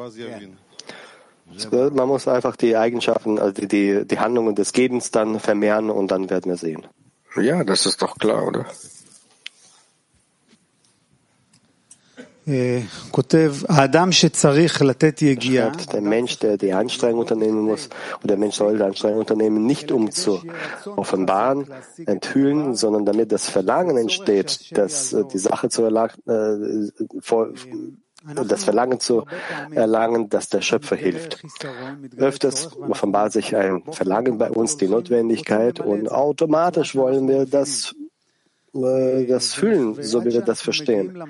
[1.71, 6.11] Man muss einfach die Eigenschaften, also die, die, die Handlungen des Gebens dann vermehren und
[6.11, 6.87] dann werden wir sehen.
[7.37, 8.67] Ja, das ist doch klar, oder?
[12.45, 12.83] Äh,
[15.93, 17.89] der Mensch, der die Anstrengung unternehmen muss,
[18.21, 20.43] und der Mensch soll die Anstrengung unternehmen, nicht um zu
[20.97, 21.69] offenbaren,
[22.05, 27.51] enthüllen, sondern damit das Verlangen entsteht, dass äh, die Sache zu erlangen, äh, vor,
[28.47, 29.25] das Verlangen zu
[29.71, 31.43] erlangen, dass der Schöpfer hilft.
[32.17, 37.95] Öfters offenbart sich ein Verlangen bei uns, die Notwendigkeit, und automatisch wollen wir das,
[38.75, 41.23] äh, das fühlen, so wie wir das verstehen.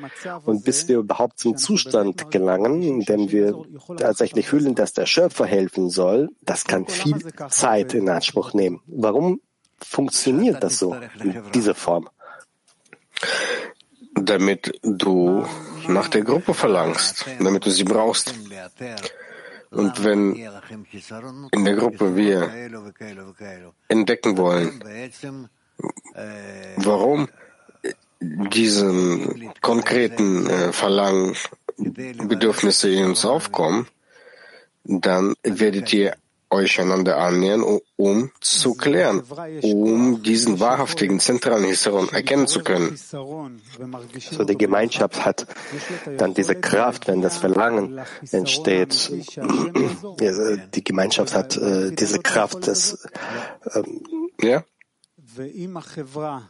[0.45, 3.65] Und bis wir überhaupt zum Zustand gelangen, in dem wir
[3.97, 8.81] tatsächlich fühlen, dass der Schöpfer helfen soll, das kann viel Zeit in Anspruch nehmen.
[8.87, 9.41] Warum
[9.81, 12.09] funktioniert das so in dieser Form?
[14.15, 15.45] damit du
[15.89, 18.35] nach der Gruppe verlangst, damit du sie brauchst.
[19.71, 20.35] Und wenn
[21.51, 22.51] in der Gruppe wir
[23.89, 24.83] entdecken wollen,
[26.77, 27.29] warum
[28.21, 31.35] diesen konkreten äh, Verlangen,
[31.77, 33.89] Bedürfnisse in uns aufkommen,
[34.85, 36.15] dann werdet ihr
[36.53, 37.65] euch einander annähern,
[37.97, 39.23] um zu klären,
[39.63, 42.97] um diesen wahrhaftigen zentralen Hisaron erkennen zu können.
[42.97, 45.47] So die Gemeinschaft hat
[46.19, 49.11] dann diese Kraft, wenn das Verlangen entsteht.
[50.75, 53.07] Die Gemeinschaft hat äh, diese Kraft des
[53.75, 54.03] ähm,
[54.41, 54.65] ja?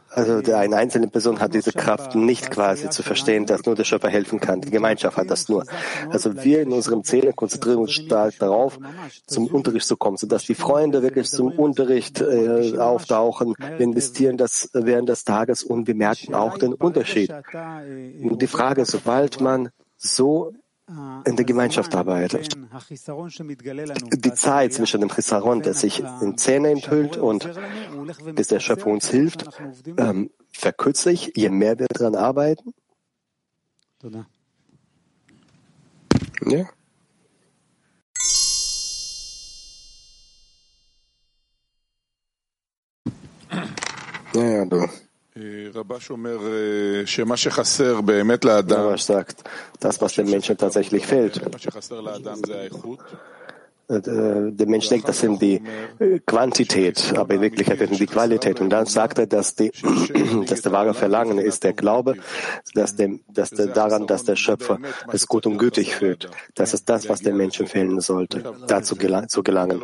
[0.09, 4.09] Also eine einzelne Person hat diese Kraft nicht quasi zu verstehen, dass nur der Schöpfer
[4.09, 4.61] helfen kann.
[4.61, 5.65] Die Gemeinschaft hat das nur.
[6.09, 8.79] Also wir in unserem Zählen konzentrieren uns stark darauf,
[9.27, 13.55] zum Unterricht zu kommen, sodass die Freunde wirklich zum Unterricht äh, auftauchen.
[13.57, 17.31] Wir investieren das während des Tages und wir merken auch den Unterschied.
[17.33, 20.53] Und die Frage, sobald man so
[20.87, 22.57] in der Gemeinschaft arbeitet.
[24.13, 27.49] Die Zeit zwischen dem Chisaron, der sich in Zähne enthüllt und
[28.35, 29.45] bis der Schöpfer uns hilft,
[29.97, 32.73] ähm, verkürzt sich, je mehr wir daran arbeiten.
[36.45, 36.69] Ja.
[44.33, 44.87] Ja, ja, du.
[48.77, 49.43] Rabash sagt,
[49.79, 51.41] das, was dem Menschen tatsächlich fehlt.
[53.89, 55.61] Äh, der Mensch denkt, das sind die
[55.99, 58.61] äh, Quantität, aber in Wirklichkeit sind die Qualität.
[58.61, 59.71] Und dann sagt er, dass, die,
[60.47, 62.15] dass der wahre Verlangen ist der Glaube,
[62.73, 64.79] dass dem, dass der, daran, dass der Schöpfer
[65.11, 66.29] es gut und gütig fühlt.
[66.55, 69.81] Das ist das, was dem Menschen fehlen sollte, dazu gelang, zu gelangen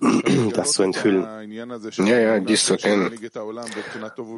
[0.54, 1.50] das zu enthüllen.
[1.50, 3.10] Ja, ja, dies zu erkennen.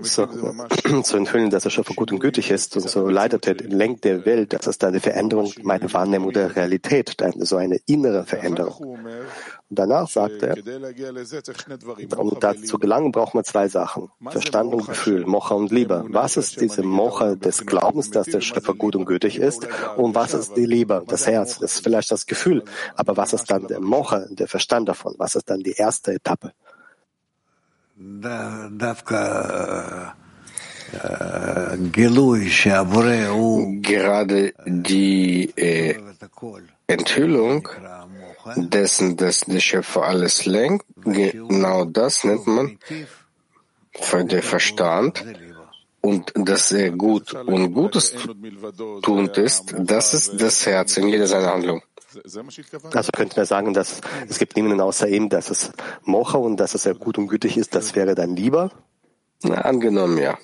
[0.02, 0.26] So,
[1.02, 4.24] zu enthüllen, dass der Schöpfer gut und gütig ist und so leitet er, lenkt der
[4.24, 4.52] Welt.
[4.54, 8.98] Das ist eine Veränderung meiner Wahrnehmung der Realität, so eine innere Veränderung.
[9.72, 10.56] Danach sagt er,
[12.16, 14.10] um dazu zu gelangen, braucht man zwei Sachen.
[14.28, 16.04] Verstand und Gefühl, Mocha und Liebe.
[16.08, 19.68] Was ist diese Mocha des Glaubens, dass der Schöpfer gut und gütig ist?
[19.96, 21.60] Und was ist die Liebe, das Herz?
[21.60, 22.64] Das ist vielleicht das Gefühl.
[22.96, 25.14] Aber was ist dann der Mocha, der Verstand davon?
[25.18, 26.52] Was ist dann die erste Etappe?
[33.82, 35.94] Gerade die äh,
[36.88, 37.68] Enthüllung
[38.56, 42.78] dessen, dass der Schöpfer alles lenkt, genau das nennt man
[44.12, 45.24] der Verstand.
[46.02, 48.14] Und dass er gut und Gutes
[49.02, 51.82] tut ist, das ist das Herz in jeder seiner Handlung.
[52.94, 55.72] Also könnten wir sagen, dass es gibt niemanden außer ihm, dass es
[56.02, 58.72] Mocha und dass es sehr gut und gütig ist, das wäre dann lieber?
[59.42, 60.38] Na, angenommen, ja.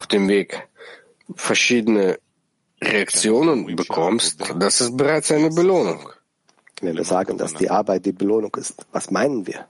[0.00, 0.68] Auf dem Weg
[1.36, 2.18] verschiedene
[2.80, 6.08] Reaktionen bekommst, das ist bereits eine Belohnung.
[6.80, 9.66] Wenn wir sagen, dass die Arbeit die Belohnung ist, was meinen wir?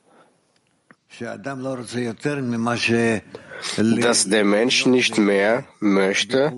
[4.00, 6.52] Dass der Mensch nicht mehr möchte,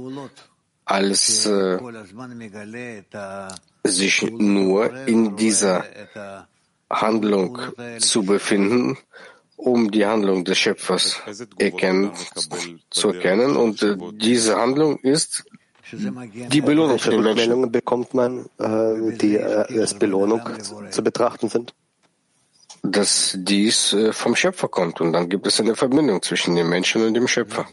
[0.85, 1.79] als äh,
[3.83, 5.85] sich nur in dieser
[6.89, 7.59] Handlung
[7.99, 8.97] zu befinden,
[9.57, 11.21] um die Handlung des Schöpfers
[11.59, 12.13] erkennen,
[12.91, 13.57] zu erkennen.
[13.57, 15.45] Und äh, diese Handlung ist
[15.93, 17.71] die Belohnung für den Menschen.
[17.71, 20.41] bekommt man, äh, die äh, als Belohnung
[20.91, 21.75] zu betrachten sind?
[22.83, 25.01] Dass dies vom Schöpfer kommt.
[25.01, 27.67] Und dann gibt es eine Verbindung zwischen dem Menschen und dem Schöpfer.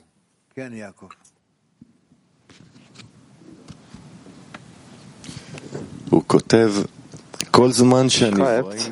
[8.09, 8.91] schreibt,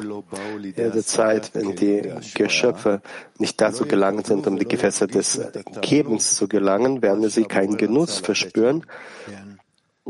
[0.61, 3.01] jede Zeit, wenn die Geschöpfe
[3.37, 5.41] nicht dazu gelangt sind, um die Gefäße des
[5.81, 8.85] Gebens zu gelangen, werden sie keinen Genuss verspüren,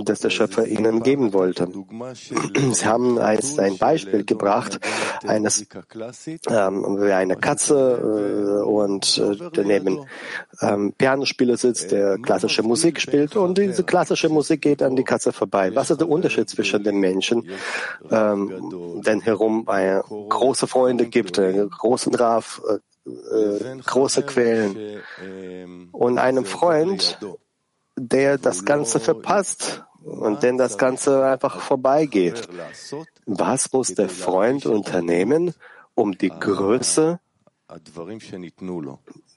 [0.04, 1.68] das der Schöpfer ihnen geben wollte.
[2.72, 4.80] Sie haben einst ein Beispiel gebracht,
[5.26, 5.66] eines
[6.50, 10.06] ähm, wie eine Katze äh, und äh, daneben
[10.62, 15.32] ähm, Pianospieler sitzt, der klassische Musik spielt und diese klassische Musik geht an die Katze
[15.32, 15.74] vorbei.
[15.76, 17.50] Was ist der Unterschied zwischen den Menschen,
[18.12, 22.80] ähm, denn herum äh, große Freunde gibt, äh, großen Raf, äh,
[23.10, 25.02] äh, große Quellen
[25.92, 27.18] und einem Freund,
[27.98, 32.48] der das Ganze verpasst und denn das Ganze einfach vorbeigeht.
[33.26, 35.54] Was muss der Freund unternehmen,
[35.96, 37.20] um die Größe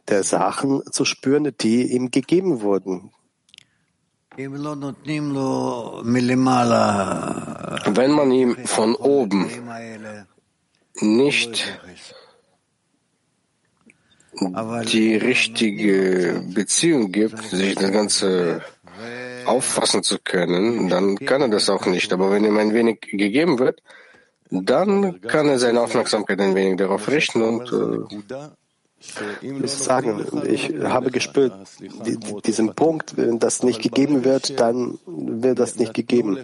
[0.08, 3.12] der Sachen zu spüren, die ihm gegeben wurden?
[4.36, 4.52] Wenn
[8.12, 9.50] man ihm von oben
[11.00, 11.64] nicht
[14.92, 18.62] die richtige Beziehung gibt, sich das Ganze
[19.46, 22.12] auffassen zu können, dann kann er das auch nicht.
[22.12, 23.82] Aber wenn ihm ein wenig gegeben wird,
[24.50, 31.52] dann kann er seine Aufmerksamkeit ein wenig darauf richten und äh, sagen, ich habe gespürt,
[31.80, 36.38] die, diesen Punkt, wenn das nicht gegeben wird, dann wird das nicht gegeben.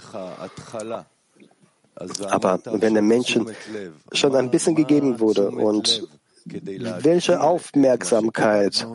[2.31, 3.51] Aber wenn der Menschen
[4.13, 6.09] schon ein bisschen gegeben wurde und
[7.03, 8.87] welche Aufmerksamkeit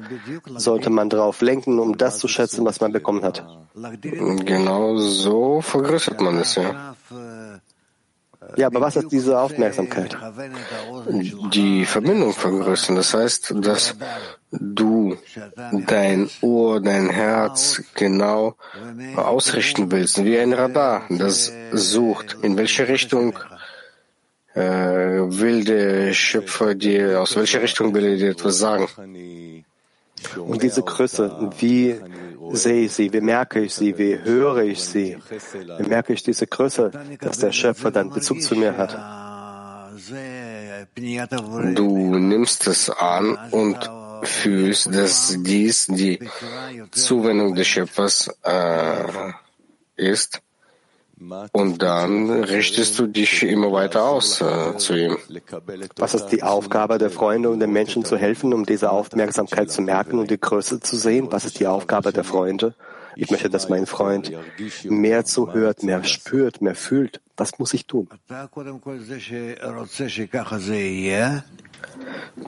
[0.56, 3.46] sollte man darauf lenken, um das zu schätzen, was man bekommen hat?
[3.76, 6.96] Genau so vergrößert man es, ja.
[8.56, 10.18] Ja, aber was ist diese Aufmerksamkeit?
[11.52, 12.96] Die Verbindung vergrößern.
[12.96, 13.96] Das heißt, dass
[14.52, 15.18] du
[15.88, 18.56] dein Ohr, dein Herz genau
[19.16, 23.40] ausrichten willst, wie ein Radar, das sucht, in welche Richtung
[24.56, 28.88] äh, will der Schöpfer dir, aus welcher Richtung will er dir etwas sagen?
[30.38, 31.96] Und diese Größe, wie
[32.52, 35.18] sehe ich sie, wie merke ich sie, wie höre ich sie,
[35.78, 38.94] wie merke ich diese Größe, dass der Schöpfer dann Bezug zu mir hat.
[41.76, 43.90] Du nimmst es an und
[44.24, 46.20] fühlst, dass dies die
[46.92, 49.32] Zuwendung des Schöpfers äh,
[49.96, 50.42] ist.
[51.52, 55.18] Und dann richtest du dich immer weiter aus äh, zu ihm.
[55.98, 59.82] Was ist die Aufgabe der Freunde, um den Menschen zu helfen, um diese Aufmerksamkeit zu
[59.82, 61.28] merken und die Größe zu sehen?
[61.32, 62.76] Was ist die Aufgabe der Freunde?
[63.16, 64.32] Ich möchte, dass mein Freund
[64.86, 67.22] mehr zuhört, mehr spürt, mehr fühlt.
[67.38, 68.10] Was muss ich tun?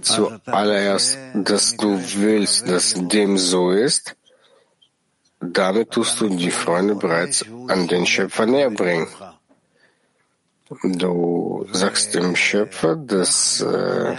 [0.02, 4.16] Zuallererst, dass du willst, dass dem so ist,
[5.40, 9.08] damit tust du die Freunde bereits an den Schöpfer näher bringen.
[10.84, 14.16] Du sagst dem Schöpfer, dass äh,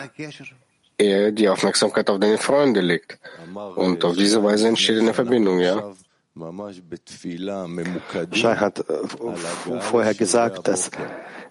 [0.96, 3.18] er die Aufmerksamkeit auf deine Freunde legt.
[3.74, 5.92] Und auf diese Weise entsteht eine Verbindung, ja?
[8.32, 10.90] Shai hat äh, vorher gesagt, dass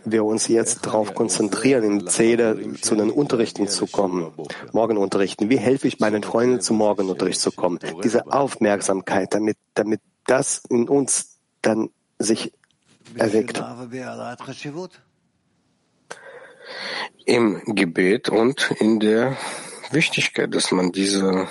[0.04, 4.32] wir uns jetzt darauf konzentrieren, in Zeder zu den Unterrichten zu kommen,
[4.74, 5.50] Morgenunterrichten.
[5.50, 7.80] Wie helfe ich meinen Freunden zum Morgenunterricht zu kommen?
[8.04, 12.54] Diese Aufmerksamkeit, damit, damit das in uns dann sich
[13.16, 13.64] erweckt.
[17.26, 19.36] Im Gebet und in der
[19.90, 21.48] Wichtigkeit, dass man diese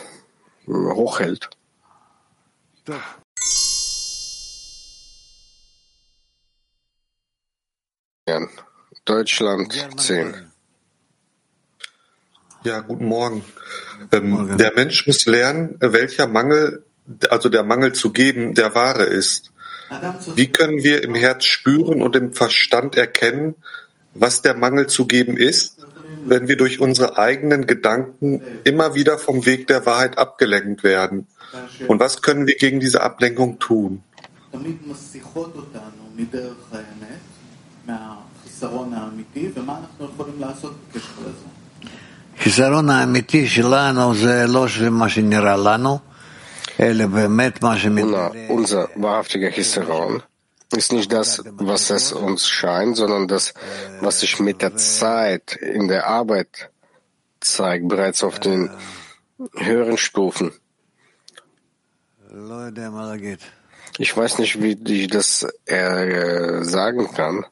[0.69, 1.51] hochhält.
[9.05, 10.35] Deutschland 10.
[12.65, 13.45] Ja, guten Morgen.
[14.13, 16.87] Ähm, der Mensch muss lernen, welcher Mangel,
[17.29, 19.53] also der Mangel zu geben, der wahre ist.
[20.37, 23.57] Wie können wir im Herz spüren und im Verstand erkennen,
[24.15, 25.85] was der Mangel zu geben ist,
[26.25, 31.27] wenn wir durch unsere eigenen Gedanken immer wieder vom Weg der Wahrheit abgelenkt werden?
[31.89, 34.03] Und was können wir gegen diese Ablenkung tun?
[42.40, 46.00] החיסרון האמיתי שלנו זה לא מה שנראה לנו,
[46.80, 48.30] אלא באמת מה שמתגלה.
[48.50, 50.22] Unser wahrhaftiger Chisaron
[50.76, 53.54] ist nicht das, was es uns scheint, sondern das,
[54.02, 56.70] was sich mit der Zeit in der Arbeit
[57.42, 58.70] zeigt, bereits auf den
[59.58, 60.52] höheren Stufen.
[63.98, 67.46] Ich weiß nicht, wie ich das äh, sagen kann.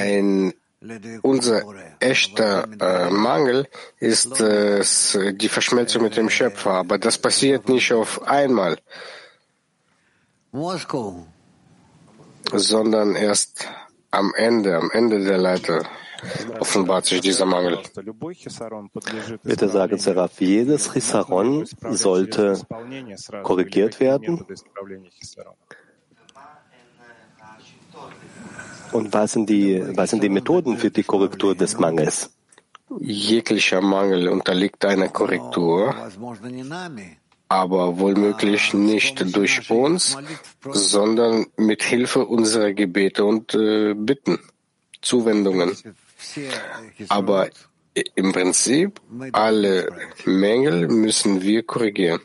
[0.00, 0.54] Ein,
[1.22, 1.62] unser
[2.00, 3.68] echter äh, Mangel
[3.98, 4.82] ist äh,
[5.32, 8.78] die Verschmelzung mit dem Schöpfer, aber das passiert nicht auf einmal,
[12.52, 13.68] sondern erst
[14.10, 15.84] am Ende, am Ende der Leiter
[16.60, 17.78] offenbart sich dieser Mangel.
[19.42, 22.60] Bitte sagen, Seraph, jedes Chisaron sollte
[23.42, 24.44] korrigiert werden.
[28.92, 32.30] Und was sind, die, was sind die Methoden für die Korrektur des Mangels?
[33.00, 35.94] Jeglicher Mangel unterliegt einer Korrektur,
[37.48, 40.16] aber wohlmöglich nicht durch uns,
[40.70, 44.38] sondern mit Hilfe unserer Gebete und äh, Bitten,
[45.02, 45.72] Zuwendungen.
[47.08, 47.48] Aber
[48.14, 49.00] im Prinzip
[49.32, 49.88] alle
[50.24, 52.20] Mängel müssen wir korrigieren.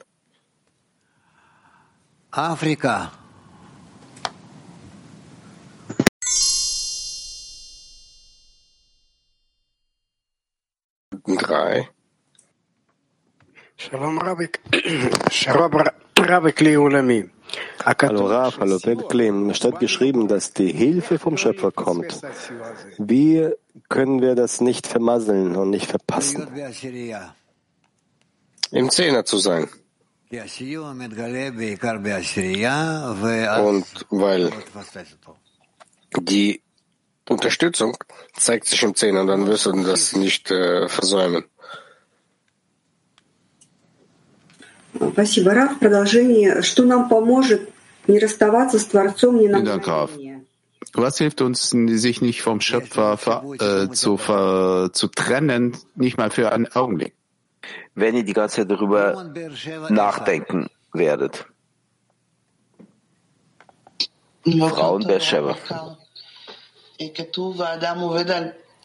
[2.31, 3.11] Afrika.
[11.25, 11.89] Drei.
[13.77, 14.59] Shalom Rabik.
[15.31, 15.83] Shalom
[16.17, 17.29] Rabik Leulami.
[17.83, 19.49] Hallo Raf, hallo Betklim.
[19.49, 22.21] Es steht geschrieben, dass die Hilfe vom Schöpfer kommt.
[22.97, 23.49] Wie
[23.87, 26.47] können wir das nicht vermasseln und nicht verpassen?
[28.71, 29.67] Im Zehner zu sein.
[30.31, 30.45] Und
[34.09, 34.51] weil
[36.17, 36.61] die
[37.27, 37.97] Unterstützung
[38.35, 41.45] zeigt sich im Zehner, dann wirst du das nicht äh, versäumen.
[45.12, 45.78] Спасибо, Раф.
[45.78, 46.62] Продолжение.
[46.62, 47.70] Что нам поможет
[48.06, 50.44] не расставаться с Творцом ни на мгновение?
[50.92, 53.18] Was hilft uns, sich nicht vom Schöpfer
[53.58, 57.14] äh, zu, zu trennen, nicht mal für einen Augenblick?
[57.96, 59.32] Wenn ihr die ganze Zeit darüber
[59.88, 61.46] nachdenken werdet.
[64.44, 65.56] Frauen Beersheba.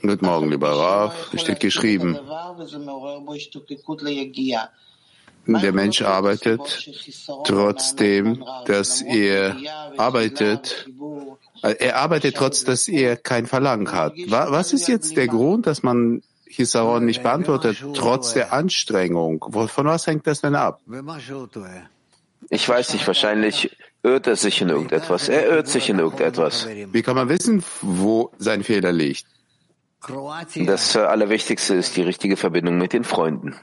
[0.01, 1.33] Guten Morgen, lieber Rav.
[1.33, 2.17] Es steht geschrieben,
[5.46, 6.88] der Mensch arbeitet
[7.44, 9.56] trotzdem, dass er
[9.96, 10.86] arbeitet.
[11.62, 14.14] Er arbeitet trotz, dass er kein Verlangen hat.
[14.28, 19.44] Was ist jetzt der Grund, dass man Hisaron nicht beantwortet, trotz der Anstrengung?
[19.68, 20.80] Von was hängt das denn ab?
[22.50, 25.28] Ich weiß nicht, wahrscheinlich irrt er sich in irgendetwas.
[25.28, 26.68] Er irrt sich in irgendetwas.
[26.68, 29.26] Wie kann man wissen, wo sein Fehler liegt?
[30.66, 33.56] Das Allerwichtigste ist die richtige Verbindung mit den Freunden.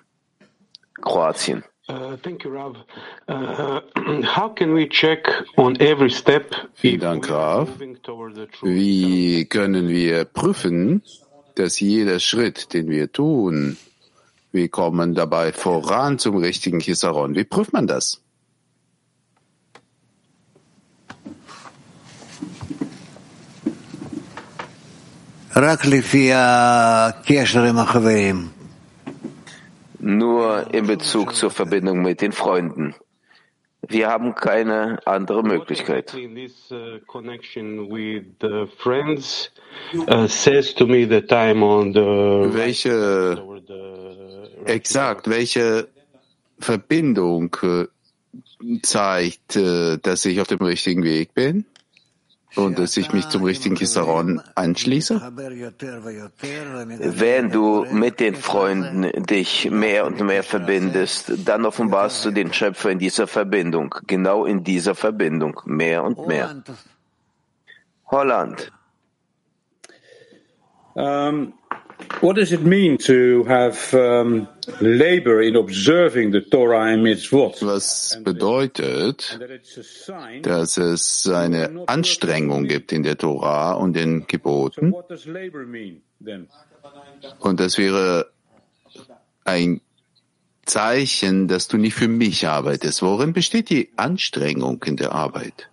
[0.99, 1.63] Kroatien.
[1.90, 2.76] Uh, thank you, Rav.
[3.28, 3.80] Uh,
[4.24, 5.26] how can we check
[5.56, 6.52] on every step?
[6.74, 7.68] Vielen Dank, Rav.
[8.62, 11.02] Wie können wir prüfen,
[11.54, 13.76] dass jeder Schritt, den wir tun,
[14.52, 17.36] wir kommen dabei voran zum richtigen Chisaron?
[17.36, 18.20] Wie prüft man das?
[25.56, 27.78] רק לפי הקשר עם
[30.01, 32.95] nur in Bezug zur Verbindung mit den Freunden.
[33.87, 36.13] Wir haben keine andere Möglichkeit.
[42.53, 43.43] Welche
[44.65, 45.87] exakt, welche
[46.59, 47.85] Verbindung äh,
[48.83, 51.65] zeigt, äh, dass ich auf dem richtigen Weg bin?
[52.55, 55.21] Und dass ich mich zum richtigen Kisaron anschließe?
[56.99, 62.91] Wenn du mit den Freunden dich mehr und mehr verbindest, dann offenbarst du den Schöpfer
[62.91, 66.63] in dieser Verbindung, genau in dieser Verbindung, mehr und mehr.
[68.07, 68.71] Holland.
[70.93, 71.53] Um,
[72.21, 74.47] What does it mean to have um,
[74.79, 77.61] labor in observing the Torah and mitzvot?
[77.61, 79.39] Was bedeutet,
[80.43, 84.93] dass es eine Anstrengung gibt in der Torah und den Geboten?
[87.39, 88.27] Und das wäre
[89.45, 89.81] ein
[90.65, 93.01] Zeichen, dass du nicht für mich arbeitest.
[93.01, 95.69] Worin besteht die Anstrengung in der Arbeit?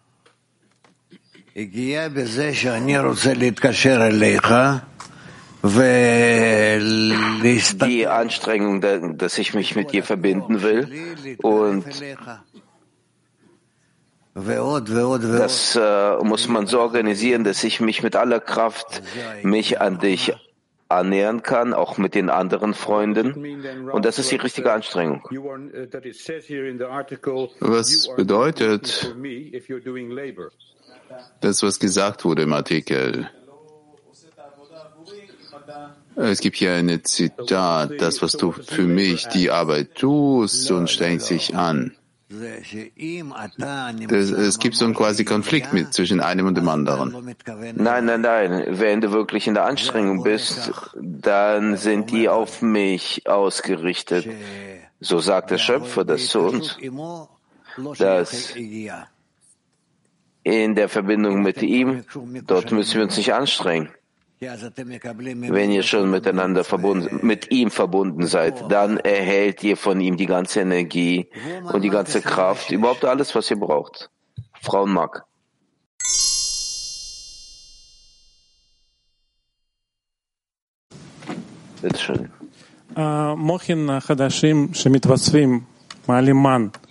[7.83, 8.81] Die Anstrengung,
[9.19, 10.89] dass ich mich mit dir verbinden will
[11.43, 11.85] und
[14.35, 19.03] das äh, muss man so organisieren, dass ich mich mit aller Kraft
[19.43, 20.33] mich an dich
[20.89, 23.91] annähern kann, auch mit den anderen Freunden.
[23.91, 25.23] Und das ist die richtige Anstrengung.
[27.61, 29.15] Was bedeutet
[31.41, 33.29] das, was gesagt wurde im Artikel?
[36.21, 41.29] Es gibt hier ein Zitat, das, was du für mich die Arbeit tust und strengst
[41.29, 41.93] sich an.
[42.29, 47.35] Das, es gibt so einen quasi Konflikt mit zwischen einem und dem anderen.
[47.75, 48.65] Nein, nein, nein.
[48.69, 54.29] Wenn du wirklich in der Anstrengung bist, dann sind die auf mich ausgerichtet.
[55.01, 56.77] So sagt der Schöpfer das zu uns,
[57.97, 58.55] dass
[60.43, 62.05] in der Verbindung mit ihm,
[62.47, 63.91] dort müssen wir uns nicht anstrengen.
[64.41, 70.27] Wenn ihr schon miteinander verbunden, mit ihm verbunden seid, dann erhält ihr von ihm die
[70.27, 71.29] ganze Energie
[71.73, 74.11] und die ganze Kraft, überhaupt alles, was ihr braucht.
[74.61, 75.25] Frauen mag.
[81.83, 82.31] Bitte schön.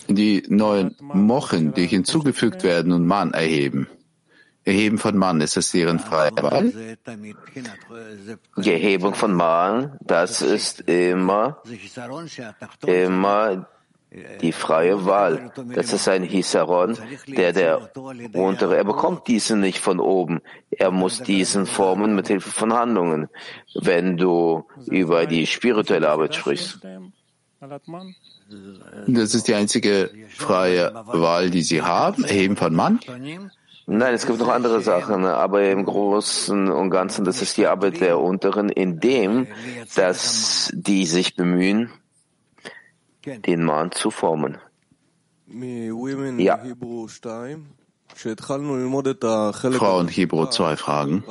[0.08, 3.88] Die neuen Mochen, die hinzugefügt werden und Mann erheben.
[4.68, 6.74] Erheben von Mann, ist das deren freie Wahl?
[8.58, 11.62] Die Erhebung von Mann, das ist immer,
[12.86, 13.70] immer
[14.42, 15.54] die freie Wahl.
[15.74, 16.98] Das ist ein Hisaron,
[17.28, 17.92] der der
[18.34, 20.42] untere, er bekommt diesen nicht von oben.
[20.70, 23.30] Er muss diesen formen mit Hilfe von Handlungen.
[23.74, 26.80] Wenn du über die spirituelle Arbeit sprichst.
[29.08, 33.00] Das ist die einzige freie Wahl, die sie haben, erheben von Mann.
[33.90, 38.02] Nein, es gibt noch andere Sachen, aber im Großen und Ganzen, das ist die Arbeit
[38.02, 39.48] der Unteren, indem,
[39.96, 41.90] dass die sich bemühen,
[43.26, 44.58] den Mann zu formen.
[46.38, 46.60] Ja.
[49.72, 51.24] Frauen Hebräu zwei Fragen.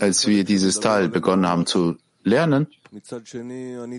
[0.00, 2.68] Als wir dieses Teil begonnen haben zu lernen,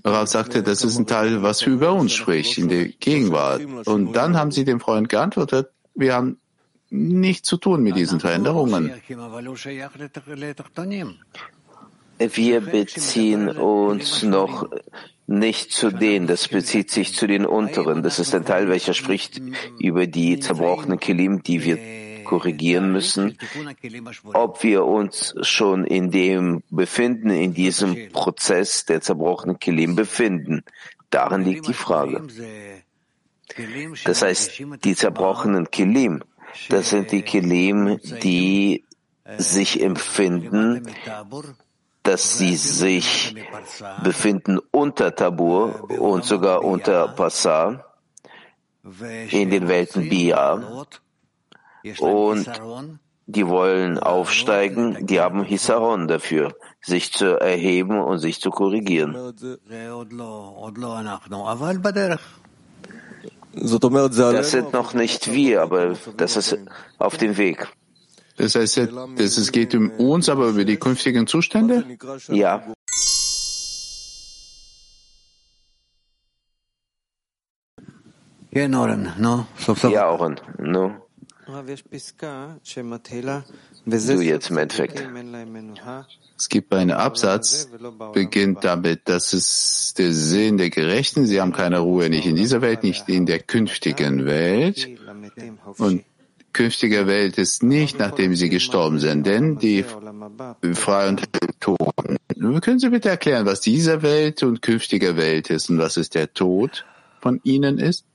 [0.04, 3.64] Rav sagte, das ist ein Teil, was über uns spricht, in der Gegenwart.
[3.86, 6.40] Und dann haben sie dem Freund geantwortet, wir haben
[6.94, 8.94] nichts zu tun mit diesen Veränderungen.
[12.20, 14.70] Wir beziehen uns noch
[15.26, 18.04] nicht zu denen, das bezieht sich zu den unteren.
[18.04, 19.42] Das ist ein Teil, welcher spricht
[19.80, 21.80] über die zerbrochenen Kilim, die wir
[22.24, 23.38] korrigieren müssen.
[24.34, 30.64] Ob wir uns schon in dem befinden, in diesem Prozess der zerbrochenen Kilim befinden,
[31.10, 32.22] darin liegt die Frage.
[34.06, 36.24] Das heißt, die zerbrochenen Kilim,
[36.70, 38.84] das sind die Kelim, die
[39.38, 40.88] sich empfinden,
[42.04, 43.36] dass sie sich
[44.04, 47.96] befinden unter Tabur und sogar unter Passar
[49.30, 50.86] in den Welten Bia.
[52.00, 52.50] Und
[53.26, 59.16] die wollen aufsteigen, die haben Hisaron dafür, sich zu erheben und sich zu korrigieren.
[63.54, 66.58] Das sind noch nicht wir, aber das ist
[66.98, 67.68] auf dem Weg.
[68.38, 68.78] Das heißt,
[69.20, 71.86] es geht um uns, aber über die künftigen Zustände?
[72.30, 72.64] Ja.
[79.92, 80.96] Ja, Oren, no.
[83.86, 85.04] Du jetzt im Endeffekt.
[86.38, 87.70] Es gibt einen Absatz,
[88.14, 92.62] beginnt damit, dass es der Sinn der Gerechten, sie haben keine Ruhe, nicht in dieser
[92.62, 94.88] Welt, nicht in der künftigen Welt.
[95.78, 96.04] Und
[96.54, 99.84] künftige Welt ist nicht, nachdem sie gestorben sind, denn die
[100.74, 101.24] frei und
[101.60, 102.18] Toten.
[102.62, 106.34] Können Sie bitte erklären, was diese Welt und künftige Welt ist und was ist der
[106.34, 106.86] Tod
[107.22, 108.06] von ihnen ist?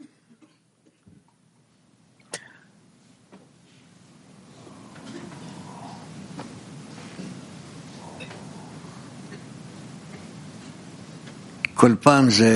[11.78, 12.52] כל פעם זה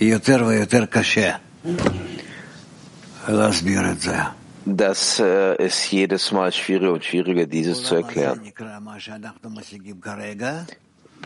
[0.00, 1.32] יותר ויותר קשה
[3.28, 4.16] להסביר את זה.
[4.66, 8.40] Das äh, ist jedes Mal schwieriger und schwieriger, dieses zu erklären.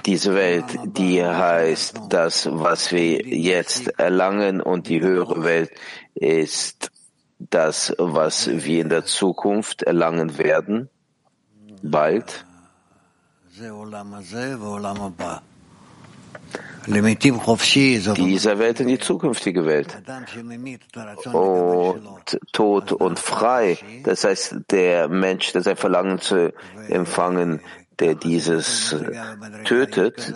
[0.07, 5.71] Diese Welt, die heißt das, was wir jetzt erlangen, und die höhere Welt
[6.15, 6.91] ist
[7.39, 10.89] das, was wir in der Zukunft erlangen werden,
[11.83, 12.45] bald.
[16.88, 19.96] Dieser Welt in die zukünftige Welt.
[21.32, 26.54] Und tot und frei, das heißt, der Mensch, der sein Verlangen zu
[26.88, 27.62] empfangen,
[28.00, 28.96] der dieses
[29.66, 30.34] tötet,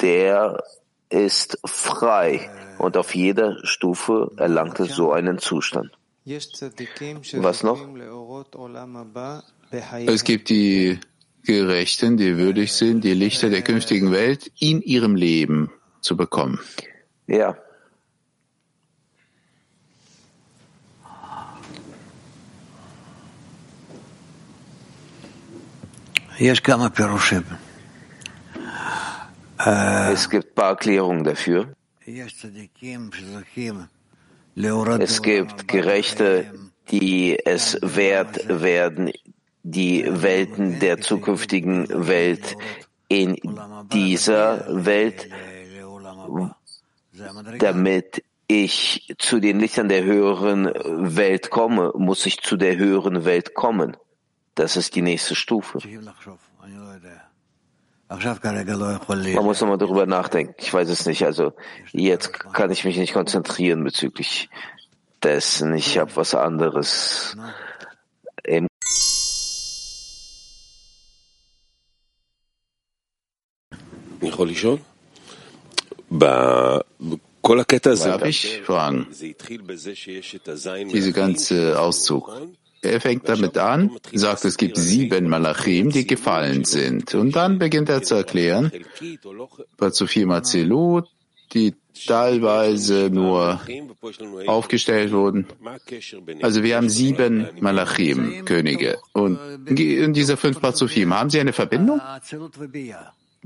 [0.00, 0.62] der
[1.08, 5.90] ist frei und auf jeder Stufe erlangt er so einen Zustand.
[6.24, 7.80] Was noch?
[10.06, 11.00] Es gibt die
[11.48, 15.70] Gerechten, die würdig sind, die Lichter der künftigen Welt in ihrem Leben
[16.02, 16.60] zu bekommen.
[17.26, 17.56] Ja.
[26.38, 26.62] Es
[30.28, 31.72] gibt ein paar Erklärungen dafür.
[35.00, 36.52] Es gibt Gerechte,
[36.90, 39.10] die es wert werden,
[39.62, 42.56] die Welten der zukünftigen Welt
[43.08, 43.36] in
[43.92, 45.28] dieser Welt,
[47.58, 50.72] damit ich zu den Lichtern der höheren
[51.16, 53.96] Welt komme, muss ich zu der höheren Welt kommen.
[54.54, 55.78] Das ist die nächste Stufe.
[58.08, 60.54] Man muss nochmal darüber nachdenken.
[60.58, 61.24] Ich weiß es nicht.
[61.24, 61.52] Also
[61.92, 64.48] jetzt kann ich mich nicht konzentrieren bezüglich
[65.22, 65.74] dessen.
[65.74, 67.36] Ich habe was anderes
[78.04, 79.06] Darf ich fragen?
[80.92, 82.30] Dieser ganze Auszug.
[82.80, 87.14] Er fängt damit an, sagt, es gibt sieben Malachim, die gefallen sind.
[87.14, 88.70] Und dann beginnt er zu erklären,
[89.76, 91.08] Pazufim Azilut,
[91.52, 91.74] die
[92.06, 93.60] teilweise nur
[94.46, 95.46] aufgestellt wurden.
[96.42, 98.98] Also wir haben sieben Malachim, Könige.
[99.12, 102.00] Und in dieser fünf Pazufim, haben sie eine Verbindung?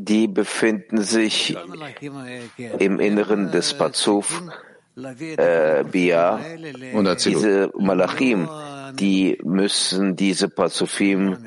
[0.04, 1.56] Die befinden sich
[2.78, 4.42] im Inneren des Pazuf,
[4.96, 6.40] äh, Bia.
[6.92, 8.48] Und diese Malachim,
[8.94, 11.38] die müssen diese Pazufim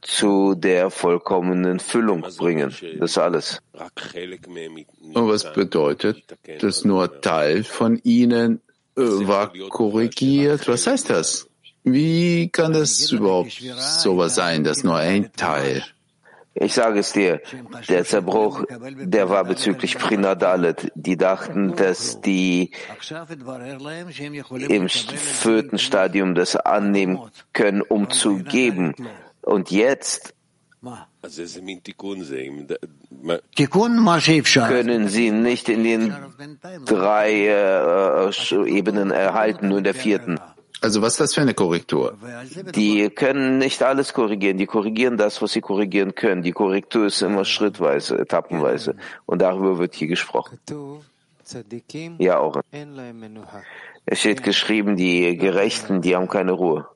[0.00, 2.74] zu der vollkommenen Füllung bringen.
[2.98, 3.60] Das alles.
[5.14, 6.22] Und was bedeutet,
[6.60, 8.60] dass nur Teil von ihnen
[8.96, 10.66] äh, war korrigiert?
[10.66, 11.46] Was heißt das?
[11.84, 15.84] Wie kann das überhaupt sowas sein, dass nur ein Teil
[16.60, 17.40] ich sage es dir,
[17.88, 18.64] der Zerbruch,
[19.00, 20.90] der war bezüglich Prinadalet.
[20.94, 22.72] Die dachten, dass die
[24.68, 27.20] im vierten Stadium das annehmen
[27.52, 28.94] können, um zu geben.
[29.42, 30.34] Und jetzt
[34.68, 36.14] können sie nicht in den
[36.86, 40.38] drei äh, Ebenen erhalten, nur in der vierten.
[40.80, 42.16] Also was ist das für eine Korrektur?
[42.74, 44.58] Die können nicht alles korrigieren.
[44.58, 46.42] Die korrigieren das, was sie korrigieren können.
[46.42, 48.94] Die Korrektur ist immer schrittweise, etappenweise.
[49.26, 50.58] Und darüber wird hier gesprochen.
[52.18, 52.60] Ja, auch.
[54.06, 56.86] Es steht geschrieben, die Gerechten, die haben keine Ruhe.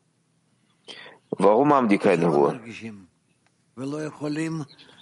[1.31, 2.61] Warum haben die keine Ruhe?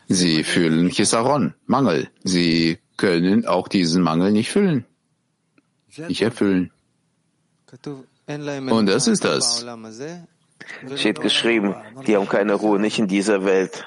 [0.08, 2.08] Sie fühlen Chisaron, Mangel.
[2.22, 4.84] Sie können auch diesen Mangel nicht füllen,
[6.08, 6.70] nicht erfüllen.
[8.30, 9.66] Und das ist das.
[10.96, 11.74] Steht geschrieben,
[12.06, 13.84] die haben keine Ruhe, nicht in dieser Welt.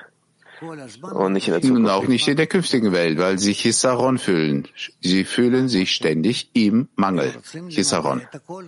[0.61, 1.81] Und nicht in der Zukunft.
[1.81, 4.67] Und auch nicht in der künftigen Welt, weil sie Chisaron fühlen.
[5.01, 7.33] Sie fühlen sich ständig im Mangel.
[7.69, 8.21] Chisaron.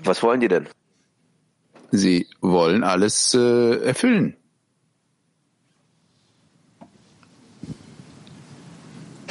[0.04, 0.68] Was wollen die denn?
[1.92, 4.36] Sie wollen alles äh, erfüllen.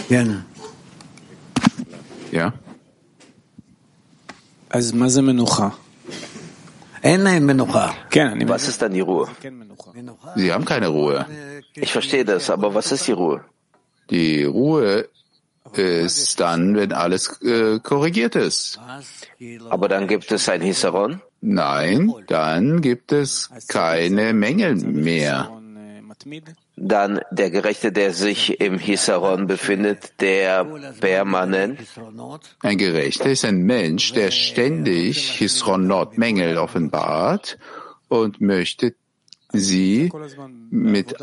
[0.09, 0.45] Gerne.
[2.32, 2.53] Ja.
[4.68, 5.84] Also, was ist
[8.48, 9.28] was ist dann die Ruhe?
[10.36, 11.26] Sie haben keine Ruhe.
[11.74, 13.44] Ich verstehe das, aber was ist die Ruhe?
[14.09, 15.09] Die Ruhe
[15.74, 18.80] ist dann, wenn alles äh, korrigiert ist.
[19.68, 21.20] Aber dann gibt es ein Hisaron?
[21.40, 25.50] Nein, dann gibt es keine Mängel mehr.
[26.77, 30.64] Dann der Gerechte, der sich im Hisaron befindet, der
[31.01, 31.79] permanent.
[32.61, 37.59] Ein Gerechter ist ein Mensch, der ständig Hisronot Mängel offenbart
[38.09, 38.95] und möchte
[39.53, 40.11] sie
[40.70, 41.14] mit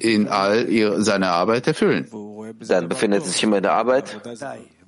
[0.00, 2.08] in all ihre, seiner Arbeit erfüllen.
[2.66, 4.20] Dann befindet sich immer in der Arbeit.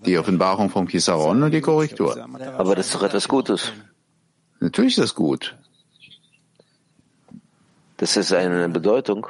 [0.07, 2.17] Die Offenbarung vom Kisaron und die Korrektur.
[2.57, 3.73] Aber das ist doch etwas Gutes.
[4.61, 5.57] Natürlich ist das gut.
[7.99, 9.27] Das ist eine Bedeutung.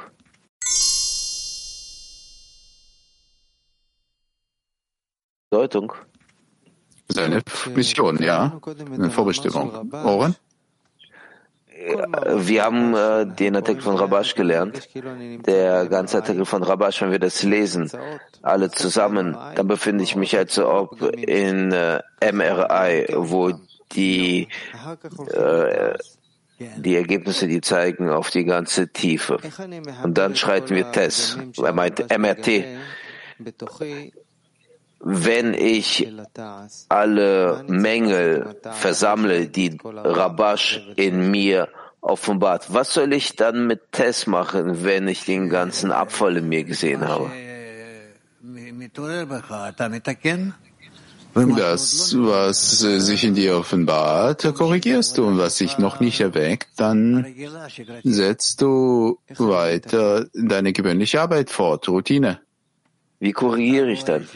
[5.59, 5.91] Bedeutung.
[7.09, 7.41] Seine
[7.75, 8.61] Mission, ja.
[8.93, 9.91] Eine Vorbestimmung.
[9.91, 10.35] Oren?
[12.35, 14.87] Wir haben äh, den Artikel von Rabash gelernt.
[15.45, 17.91] Der ganze Artikel von Rabash, wenn wir das lesen,
[18.41, 22.01] alle zusammen, dann befinde ich mich, als ob in äh,
[22.31, 23.51] MRI, wo
[23.91, 24.47] die,
[25.33, 25.93] äh,
[26.77, 29.39] die Ergebnisse, die zeigen auf die ganze Tiefe.
[30.03, 31.37] Und dann schreiten wir Test.
[31.57, 32.63] Er meint MRT
[34.99, 36.07] wenn ich
[36.89, 41.69] alle Mängel versammle, die Rabash in mir
[42.01, 46.63] offenbart, was soll ich dann mit Tess machen, wenn ich den ganzen Abfall in mir
[46.63, 47.31] gesehen habe?
[51.35, 57.25] Das, was sich in dir offenbart, korrigierst du und was sich noch nicht erweckt, dann
[58.03, 62.39] setzt du weiter deine gewöhnliche Arbeit fort, Routine.
[63.19, 64.27] Wie korrigiere ich dann?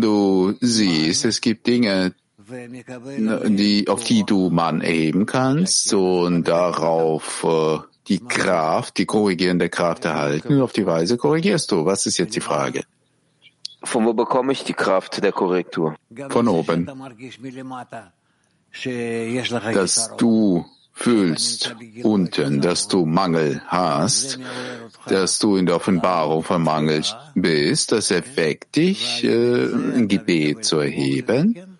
[0.00, 2.14] Du siehst, es gibt Dinge,
[2.48, 10.04] die, auf die du man erheben kannst und darauf äh, die Kraft, die korrigierende Kraft
[10.04, 11.84] erhalten und auf die Weise korrigierst du.
[11.84, 12.82] Was ist jetzt die Frage?
[13.82, 15.96] Von wo bekomme ich die Kraft der Korrektur?
[16.28, 16.86] Von oben.
[19.72, 20.66] Dass du
[21.00, 24.38] fühlst unten, dass du Mangel hast,
[25.06, 27.02] dass du in der Offenbarung von Mangel
[27.34, 31.78] bist, das erweckt dich, äh, ein Gebet zu erheben.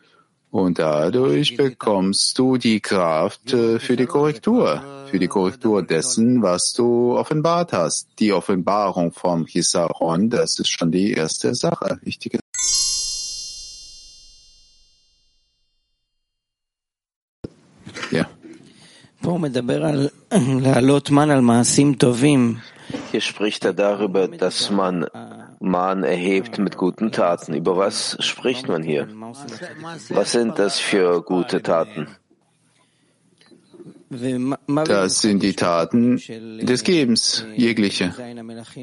[0.50, 6.72] Und dadurch bekommst du die Kraft äh, für die Korrektur, für die Korrektur dessen, was
[6.72, 8.08] du offenbart hast.
[8.18, 12.00] Die Offenbarung vom Hisaron, das ist schon die erste Sache.
[12.02, 12.40] Wichtige
[23.10, 25.06] Hier spricht er darüber, dass man
[25.60, 27.54] Mahn erhebt mit guten Taten.
[27.54, 29.06] Über was spricht man hier?
[30.08, 32.08] Was sind das für gute Taten?
[34.86, 38.12] Das sind die Taten des Gebens, jegliche.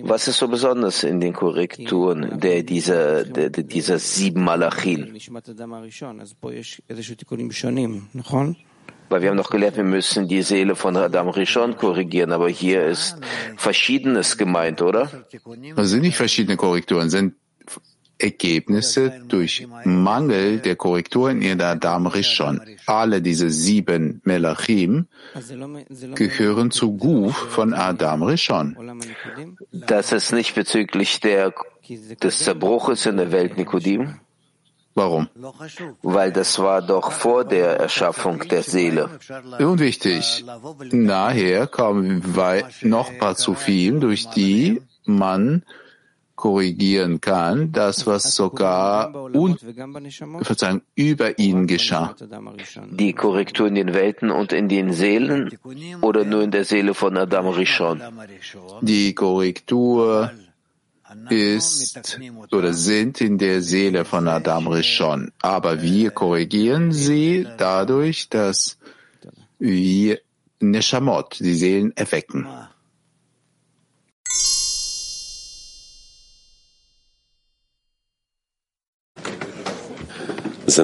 [0.03, 5.17] Was ist so besonders in den Korrekturen der dieser, der, dieser sieben Malachim?
[9.09, 12.85] Weil wir haben noch gelernt, wir müssen die Seele von Adam Rishon korrigieren, aber hier
[12.85, 13.17] ist
[13.55, 15.09] Verschiedenes gemeint, oder?
[15.75, 17.33] Das sind nicht verschiedene Korrekturen, sind
[18.19, 22.61] Ergebnisse durch Mangel der Korrekturen in Adam Rishon.
[22.85, 25.07] Alle diese sieben Melachim
[26.15, 28.75] gehören zu Guf von Adam Rishon.
[29.71, 31.53] Das ist nicht bezüglich der,
[32.21, 34.19] des Zerbruches in der Welt Nikodim?
[34.97, 35.29] Warum?
[36.01, 39.03] Weil das war doch vor der Erschaffung der Seele.
[39.59, 40.43] Unwichtig.
[40.91, 42.23] Nachher kommen
[42.81, 45.61] noch Pazufim, durch die man
[46.35, 49.57] korrigieren kann, das, was sogar un
[50.41, 52.15] Verzeihung, über ihn geschah.
[52.89, 55.51] Die Korrektur in den Welten und in den Seelen
[56.01, 58.01] oder nur in der Seele von Adam Rishon?
[58.81, 60.31] Die Korrektur
[61.29, 62.19] ist
[62.51, 65.31] oder sind in der Seele von Adam Rishon.
[65.41, 68.77] Aber wir korrigieren sie dadurch, dass
[69.59, 70.19] wir
[70.59, 72.47] Neshamot, die Seelen, erwecken.
[80.65, 80.83] Also,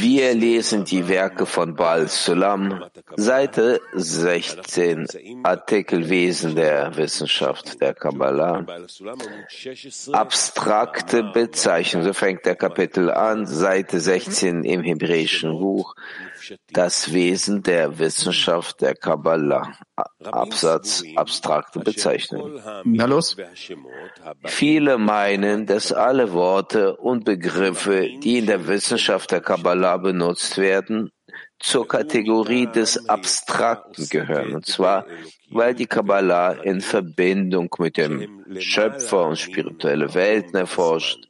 [0.00, 2.84] wir lesen die Werke von Baal Sulam,
[3.16, 5.06] Seite 16,
[5.42, 8.64] Artikelwesen der Wissenschaft der Kabbalah.
[10.12, 15.94] Abstrakte Bezeichnung, so fängt der Kapitel an, Seite 16 im hebräischen Buch,
[16.72, 19.72] das Wesen der Wissenschaft der Kabbalah.
[20.22, 22.60] Absatz abstrakte Bezeichnung.
[22.84, 23.36] Na los.
[24.44, 31.10] Viele meinen, dass alle Worte und Begriffe, die in der Wissenschaft der Kabbalah benutzt werden,
[31.58, 34.54] zur Kategorie des Abstrakten gehören.
[34.54, 35.06] Und zwar,
[35.50, 41.28] weil die Kabbalah in Verbindung mit dem Schöpfer und spirituelle Welten erforscht,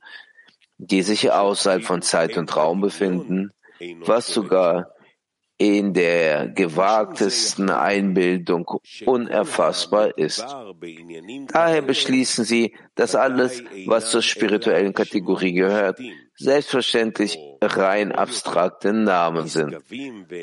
[0.78, 3.52] die sich außerhalb von Zeit und Raum befinden,
[4.00, 4.95] was sogar
[5.58, 8.66] in der gewagtesten Einbildung
[9.06, 10.44] unerfassbar ist.
[11.48, 15.98] Daher beschließen sie, dass alles, was zur spirituellen Kategorie gehört,
[16.38, 19.78] selbstverständlich rein abstrakte Namen sind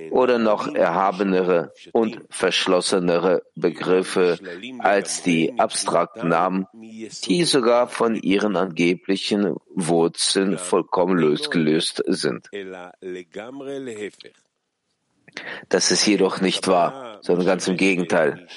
[0.09, 4.39] oder noch erhabenere und verschlossenere Begriffe
[4.79, 6.65] als die abstrakten Namen,
[7.25, 12.49] die sogar von ihren angeblichen Wurzeln vollkommen losgelöst sind.
[15.69, 18.47] Das ist jedoch nicht wahr, sondern ganz im Gegenteil.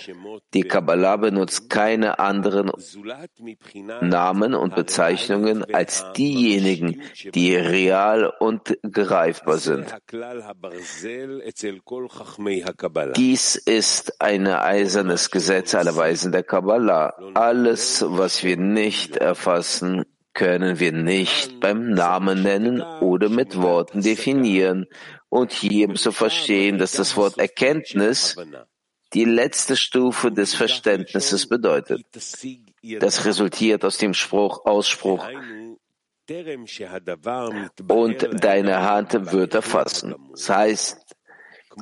[0.55, 2.71] Die Kabbalah benutzt keine anderen
[4.01, 7.03] Namen und Bezeichnungen als diejenigen,
[7.35, 9.95] die real und greifbar sind.
[13.17, 17.15] Dies ist ein eisernes Gesetz aller Weisen der Kabbalah.
[17.35, 20.05] Alles, was wir nicht erfassen,
[20.37, 24.87] können wir nicht beim Namen nennen oder mit Worten definieren
[25.31, 28.37] und hier zu verstehen, dass das Wort Erkenntnis
[29.15, 32.03] die letzte Stufe des Verständnisses bedeutet.
[33.01, 35.27] Das resultiert aus dem Spruch, Ausspruch,
[37.89, 40.15] und deine Hand wird erfassen.
[40.33, 41.17] Das heißt,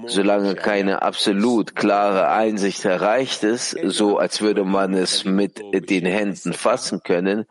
[0.06, 6.52] solange keine absolut klare Einsicht erreicht ist, so als würde man es mit den Händen
[6.52, 7.46] fassen können,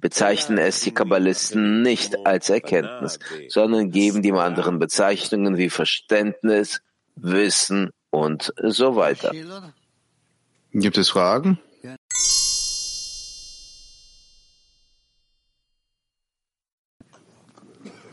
[0.00, 3.18] bezeichnen es die Kabbalisten nicht als Erkenntnis,
[3.48, 6.80] sondern geben dem anderen Bezeichnungen wie Verständnis,
[7.16, 9.32] Wissen und so weiter.
[10.72, 11.58] Gibt es Fragen?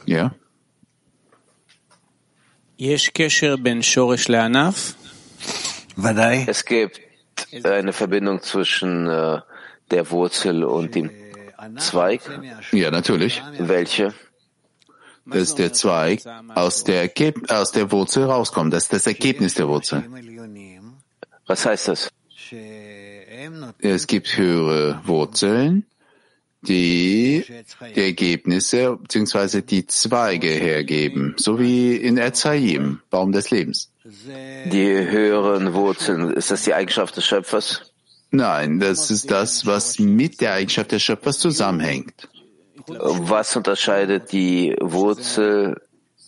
[0.06, 0.36] Ja.
[6.48, 7.02] Es gibt
[7.64, 9.42] eine Verbindung zwischen äh,
[9.92, 11.10] der Wurzel und dem
[11.78, 12.22] Zweig?
[12.72, 13.42] Ja, natürlich.
[13.58, 14.14] Welche?
[15.26, 16.22] Dass der Zweig
[16.54, 17.12] aus der,
[17.50, 18.74] aus der Wurzel rauskommt.
[18.74, 20.04] Das ist das Ergebnis der Wurzel.
[21.48, 22.12] Was heißt das?
[23.80, 25.86] Es gibt höhere Wurzeln,
[26.62, 27.44] die
[27.96, 29.62] die Ergebnisse bzw.
[29.62, 33.92] die Zweige hergeben, so wie in Erzaim, Baum des Lebens.
[34.04, 37.92] Die höheren Wurzeln, ist das die Eigenschaft des Schöpfers?
[38.36, 42.28] Nein, das ist das, was mit der Eigenschaft des Schöpfers zusammenhängt.
[42.88, 45.82] Was unterscheidet die Wurzel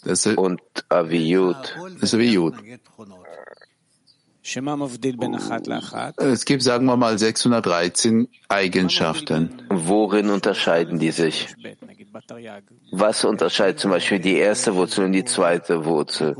[0.04, 1.76] das und Aviyut?
[2.00, 2.56] Das Aviyut.
[6.18, 9.62] Es gibt, sagen wir mal, 613 Eigenschaften.
[9.70, 11.54] Worin unterscheiden die sich?
[12.92, 16.38] Was unterscheidet zum Beispiel die erste Wurzel und die zweite Wurzel?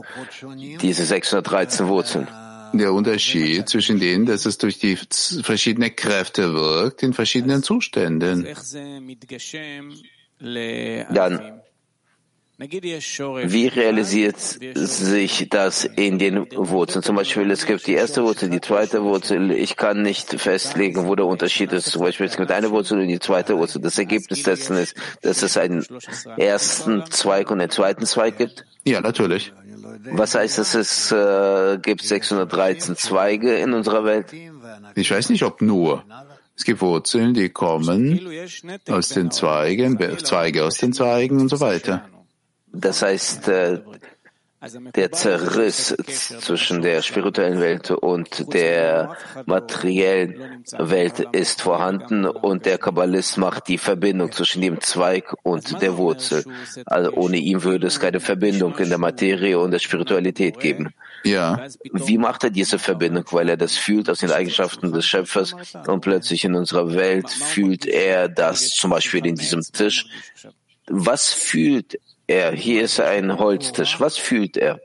[0.82, 2.30] Diese 613 Wurzeln
[2.74, 8.48] der Unterschied zwischen denen, dass es durch die verschiedenen Kräfte wirkt in verschiedenen Zuständen.
[10.40, 11.62] Dann,
[12.60, 17.04] wie realisiert sich das in den Wurzeln?
[17.04, 19.52] Zum Beispiel, es gibt die erste Wurzel, die zweite Wurzel.
[19.52, 21.92] Ich kann nicht festlegen, wo der Unterschied ist.
[21.92, 23.80] Zum Beispiel, es gibt eine Wurzel und die zweite Wurzel.
[23.82, 25.86] Das Ergebnis dessen ist, dass es einen
[26.38, 28.66] ersten Zweig und einen zweiten Zweig gibt?
[28.86, 29.54] Ja, natürlich.
[30.12, 30.76] Was heißt das?
[30.76, 34.34] Es äh, gibt 613 Zweige in unserer Welt.
[34.96, 36.04] Ich weiß nicht, ob nur.
[36.56, 38.20] Es gibt Wurzeln, die kommen
[38.90, 42.08] aus den Zweigen, Zweige aus den Zweigen und so weiter.
[42.74, 43.82] Das heißt, äh,
[44.96, 45.96] der Zerriss
[46.40, 53.78] zwischen der spirituellen Welt und der materiellen Welt ist vorhanden und der Kabbalist macht die
[53.78, 56.44] Verbindung zwischen dem Zweig und der Wurzel.
[56.88, 60.92] Also ohne ihn würde es keine Verbindung in der Materie und der Spiritualität geben.
[61.24, 61.68] Ja.
[61.92, 63.26] Wie macht er diese Verbindung?
[63.32, 65.56] Weil er das fühlt aus den Eigenschaften des Schöpfers
[65.86, 70.08] und plötzlich in unserer Welt fühlt er das zum Beispiel in diesem Tisch.
[70.88, 72.52] Was fühlt er?
[72.52, 74.00] Hier ist ein Holztisch.
[74.00, 74.80] Was fühlt er?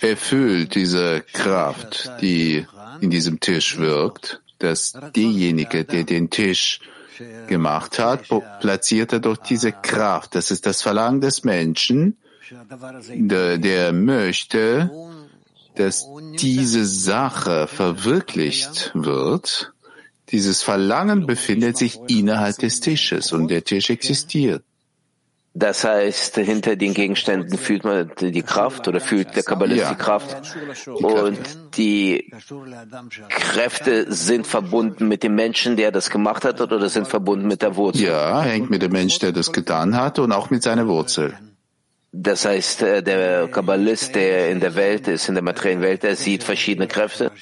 [0.00, 2.66] Er fühlt diese Kraft, die
[3.00, 6.80] in diesem Tisch wirkt, dass derjenige, der den Tisch
[7.46, 8.24] gemacht hat,
[8.60, 10.34] platziert er durch diese Kraft.
[10.34, 12.16] Das ist das Verlangen des Menschen,
[13.10, 14.90] der, der möchte,
[15.76, 16.06] dass
[16.40, 19.72] diese Sache verwirklicht wird.
[20.30, 24.64] Dieses Verlangen befindet sich innerhalb des Tisches und der Tisch existiert.
[25.54, 29.90] Das heißt, hinter den Gegenständen fühlt man die Kraft oder fühlt der Kabbalist ja.
[29.90, 30.56] die Kraft.
[30.86, 32.30] Und die
[33.28, 37.74] Kräfte sind verbunden mit dem Menschen, der das gemacht hat, oder sind verbunden mit der
[37.76, 38.06] Wurzel?
[38.06, 41.34] Ja, hängt mit dem Menschen, der das getan hat und auch mit seiner Wurzel.
[42.12, 46.16] Das heißt, äh, der Kabbalist, der in der Welt ist, in der materiellen Welt, der
[46.16, 47.32] sieht verschiedene Kräfte?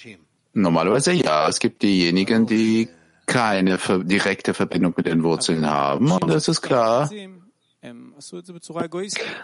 [0.54, 1.48] Normalerweise ja.
[1.48, 2.88] Es gibt diejenigen, die
[3.26, 6.11] keine direkte Verbindung mit den Wurzeln haben.
[6.11, 7.11] Und das ist klar.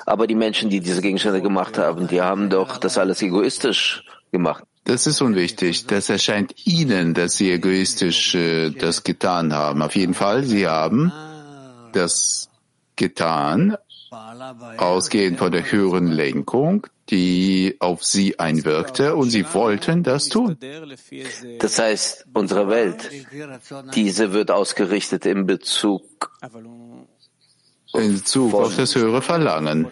[0.06, 4.64] Aber die Menschen, die diese Gegenstände gemacht haben, die haben doch das alles egoistisch gemacht.
[4.84, 5.86] Das ist unwichtig.
[5.86, 9.80] Das erscheint Ihnen, dass Sie egoistisch äh, das getan haben.
[9.82, 11.12] Auf jeden Fall, Sie haben
[11.92, 12.50] das
[12.96, 13.76] getan,
[14.78, 20.58] ausgehend von der höheren Lenkung, die auf Sie einwirkte, und Sie wollten das tun.
[21.58, 23.10] Das heißt, unsere Welt,
[23.94, 26.02] diese wird ausgerichtet in Bezug
[27.94, 29.86] in Bezug auf das höhere Verlangen.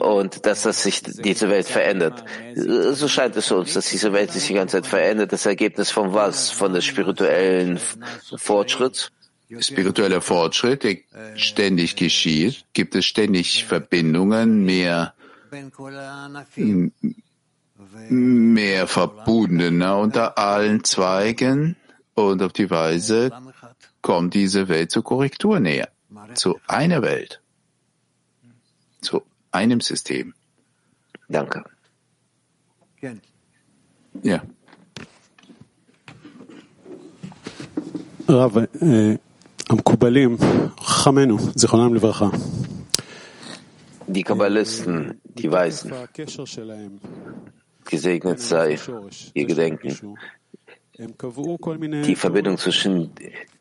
[0.00, 2.24] Und dass das sich diese Welt verändert.
[2.54, 5.32] So scheint es uns, dass diese Welt sich die ganze Zeit verändert.
[5.32, 6.50] Das Ergebnis von was?
[6.50, 7.78] Von des spirituellen
[8.36, 9.10] Fortschritts?
[9.60, 10.96] Spiritueller Fortschritt, der
[11.36, 15.14] ständig geschieht, gibt es ständig Verbindungen, mehr,
[18.08, 21.76] mehr Verbundener unter allen Zweigen
[22.14, 23.30] und auf die Weise
[24.00, 25.93] kommt diese Welt zur Korrektur näher
[26.35, 27.41] zu einer Welt,
[29.01, 29.21] zu
[29.51, 30.33] einem System.
[31.29, 31.63] Danke.
[34.23, 34.41] Ja.
[38.29, 38.57] רב,
[39.69, 40.37] המקובלים,
[40.79, 42.29] חכמינו, זיכרונם לברכה.
[44.11, 45.93] Die Kabbalisten, die Weisen,
[47.85, 48.79] gesegnet sei
[49.35, 50.17] ihr Gedenken,
[50.96, 53.10] die Verbindung zwischen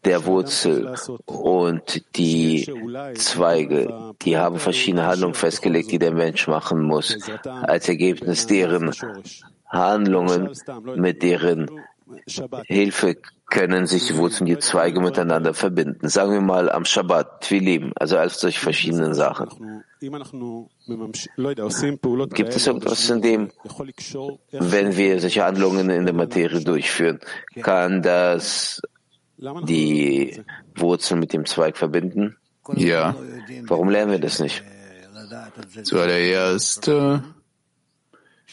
[0.06, 2.70] der Wurzel und die
[3.16, 8.92] Zweige, die haben verschiedene Handlungen festgelegt, die der Mensch machen muss, als Ergebnis deren
[9.68, 10.52] Handlungen,
[10.96, 11.70] mit deren
[12.68, 16.10] Hilfe können sich die Wurzeln, die Zweige miteinander verbinden.
[16.10, 19.84] Sagen wir mal am Shabbat, Twilim, also als solche verschiedenen Sachen.
[20.00, 20.16] Gibt
[22.56, 23.52] es irgendwas in dem,
[24.52, 27.20] wenn wir solche Handlungen in der Materie durchführen,
[27.62, 28.82] kann das
[29.38, 30.42] die
[30.76, 32.38] Wurzel mit dem Zweig verbinden?
[32.76, 33.16] Ja.
[33.68, 34.64] Warum lernen wir das nicht?
[35.84, 37.20] Zuallererst, äh,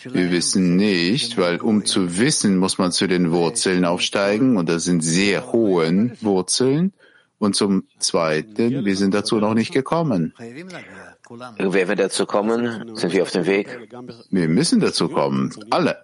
[0.04, 4.84] wir wissen nicht, weil um zu wissen, muss man zu den Wurzeln aufsteigen und das
[4.84, 6.92] sind sehr hohen Wurzeln.
[7.38, 10.34] Und zum Zweiten, wir sind dazu noch nicht gekommen.
[10.36, 12.96] Werden wir dazu kommen?
[12.96, 13.88] Sind wir auf dem Weg?
[14.30, 15.96] Wir müssen dazu kommen, alle.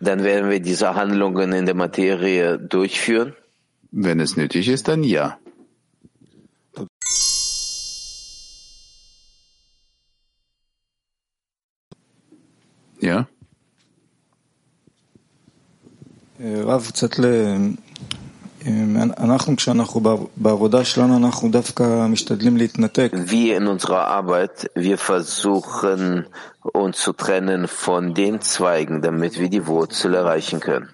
[0.00, 3.34] Dann werden wir diese Handlungen in der Materie durchführen?
[3.90, 5.38] Wenn es nötig ist, dann ja.
[13.01, 13.23] Ja.
[16.39, 17.19] רב, קצת
[23.13, 26.25] wir in unserer Arbeit, wir versuchen
[26.73, 30.89] uns zu trennen von den Zweigen, damit wir die Wurzel erreichen können.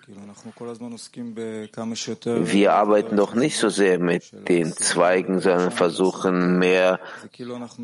[2.25, 7.01] Wir arbeiten doch nicht so sehr mit den Zweigen, sondern versuchen mehr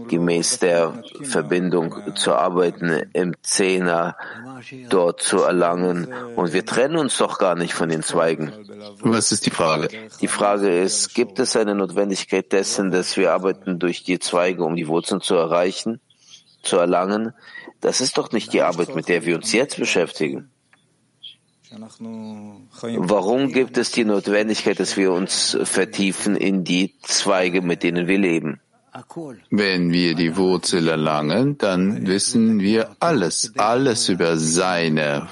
[0.08, 4.16] gemäß der Verbindung zu arbeiten, im Zehner
[4.88, 6.12] dort zu erlangen.
[6.36, 8.52] Und wir trennen uns doch gar nicht von den Zweigen.
[9.00, 9.88] Was ist die Frage?
[10.20, 14.76] Die Frage ist, gibt es eine Notwendigkeit dessen, dass wir arbeiten durch die Zweige, um
[14.76, 16.00] die Wurzeln zu erreichen,
[16.62, 17.32] zu erlangen?
[17.80, 20.50] Das ist doch nicht die Arbeit, mit der wir uns jetzt beschäftigen.
[22.96, 28.18] Warum gibt es die Notwendigkeit, dass wir uns vertiefen in die Zweige, mit denen wir
[28.18, 28.60] leben?
[29.50, 35.26] Wenn wir die Wurzel erlangen, dann wissen wir alles, alles über seine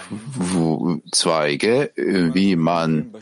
[1.13, 3.15] Zweige, wie man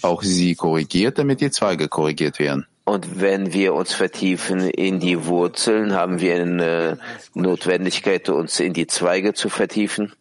[0.00, 2.66] auch sie korrigiert, damit die Zweige korrigiert werden.
[2.84, 6.98] Und wenn wir uns vertiefen in die Wurzeln, haben wir eine
[7.34, 10.12] Notwendigkeit, uns in die Zweige zu vertiefen?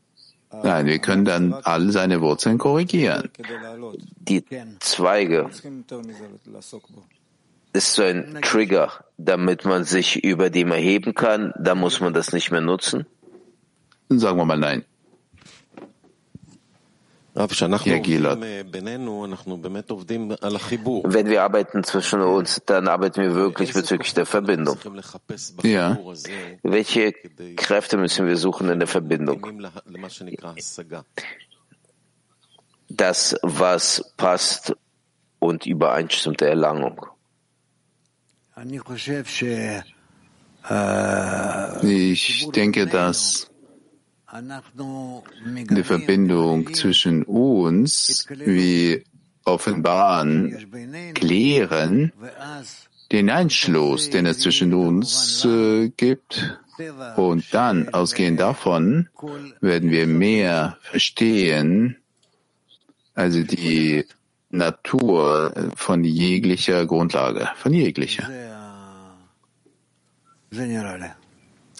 [0.63, 3.29] Nein, wir können dann all seine Wurzeln korrigieren.
[4.19, 4.43] Die
[4.79, 5.49] Zweige
[7.73, 11.53] ist so ein Trigger, damit man sich über dem erheben kann.
[11.57, 13.05] Da muss man das nicht mehr nutzen.
[14.09, 14.83] Sagen wir mal nein.
[17.33, 17.49] Wenn
[21.29, 24.77] wir arbeiten zwischen uns, dann arbeiten wir wirklich bezüglich der Verbindung.
[25.63, 25.97] Ja.
[26.63, 27.13] Welche
[27.55, 29.45] Kräfte müssen wir suchen in der Verbindung?
[32.89, 34.75] Das, was passt
[35.39, 37.05] und übereinstimmt der Erlangung.
[41.83, 43.50] Ich denke, dass
[44.33, 49.03] die Verbindung zwischen uns, wie
[49.43, 52.13] offenbaren, klären
[53.11, 56.57] den Einschluss, den es zwischen uns äh, gibt.
[57.17, 59.09] Und dann, ausgehend davon,
[59.59, 61.97] werden wir mehr verstehen,
[63.13, 64.05] also die
[64.49, 68.27] Natur von jeglicher Grundlage, von jeglicher.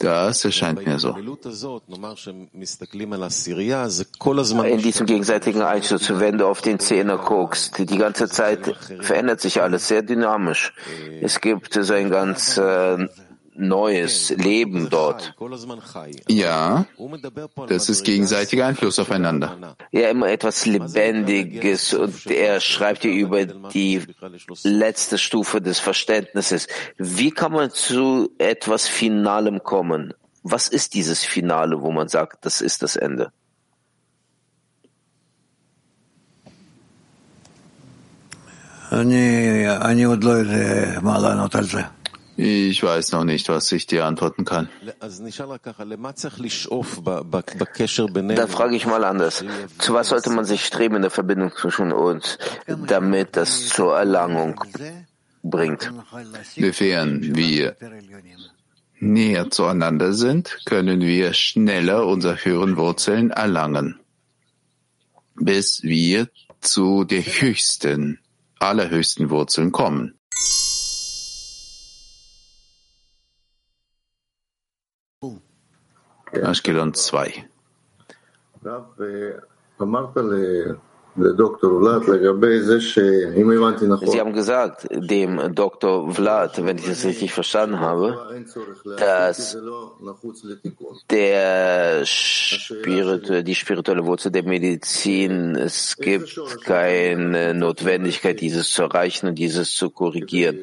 [0.02, 1.16] Das erscheint mir so.
[4.64, 9.62] In diesem gegenseitigen Einschluss, wenn du auf den Zehner guckst, die ganze Zeit verändert sich
[9.62, 10.74] alles sehr dynamisch.
[11.22, 13.08] Es gibt so ein ganz äh,
[13.56, 15.36] neues Leben dort.
[16.30, 16.86] Ja,
[17.68, 19.76] das ist gegenseitiger Einfluss aufeinander.
[19.92, 24.02] Ja, immer etwas Lebendiges und er schreibt hier über die
[24.64, 26.68] letzte Stufe des Verständnisses.
[26.98, 30.14] Wie kann man zu etwas Finalem kommen?
[30.44, 33.32] Was ist dieses Finale, wo man sagt, das ist das Ende?
[42.44, 44.68] Ich weiß noch nicht, was ich dir antworten kann.
[45.00, 45.12] Dann
[48.48, 49.46] frage ich mal anders.
[49.78, 54.60] Zu was sollte man sich streben in der Verbindung zwischen uns, damit das zur Erlangung
[55.44, 55.94] bringt?
[56.56, 57.76] Inwiefern wir
[59.00, 64.00] näher zueinander sind, können wir schneller unsere höheren Wurzeln erlangen,
[65.36, 66.28] bis wir
[66.60, 68.18] zu der höchsten,
[68.58, 70.16] allerhöchsten Wurzeln kommen.
[76.34, 77.44] Ashkelon 2.
[81.14, 81.24] Sie
[84.20, 86.10] haben gesagt, dem Dr.
[86.14, 88.18] Vlad, wenn ich das richtig verstanden habe,
[88.98, 89.58] dass
[91.10, 99.36] der Spiritu die spirituelle Wurzel der Medizin, es gibt keine Notwendigkeit, dieses zu erreichen und
[99.36, 100.60] dieses zu korrigieren.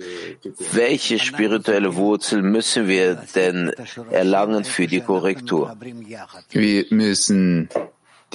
[0.73, 3.70] Welche spirituelle Wurzel müssen wir denn
[4.11, 5.77] erlangen für die Korrektur?
[6.51, 7.69] Wir müssen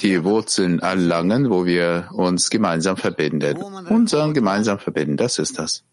[0.00, 3.56] die Wurzeln erlangen, wo wir uns gemeinsam verbinden.
[3.88, 5.84] Unseren gemeinsam verbinden, das ist das.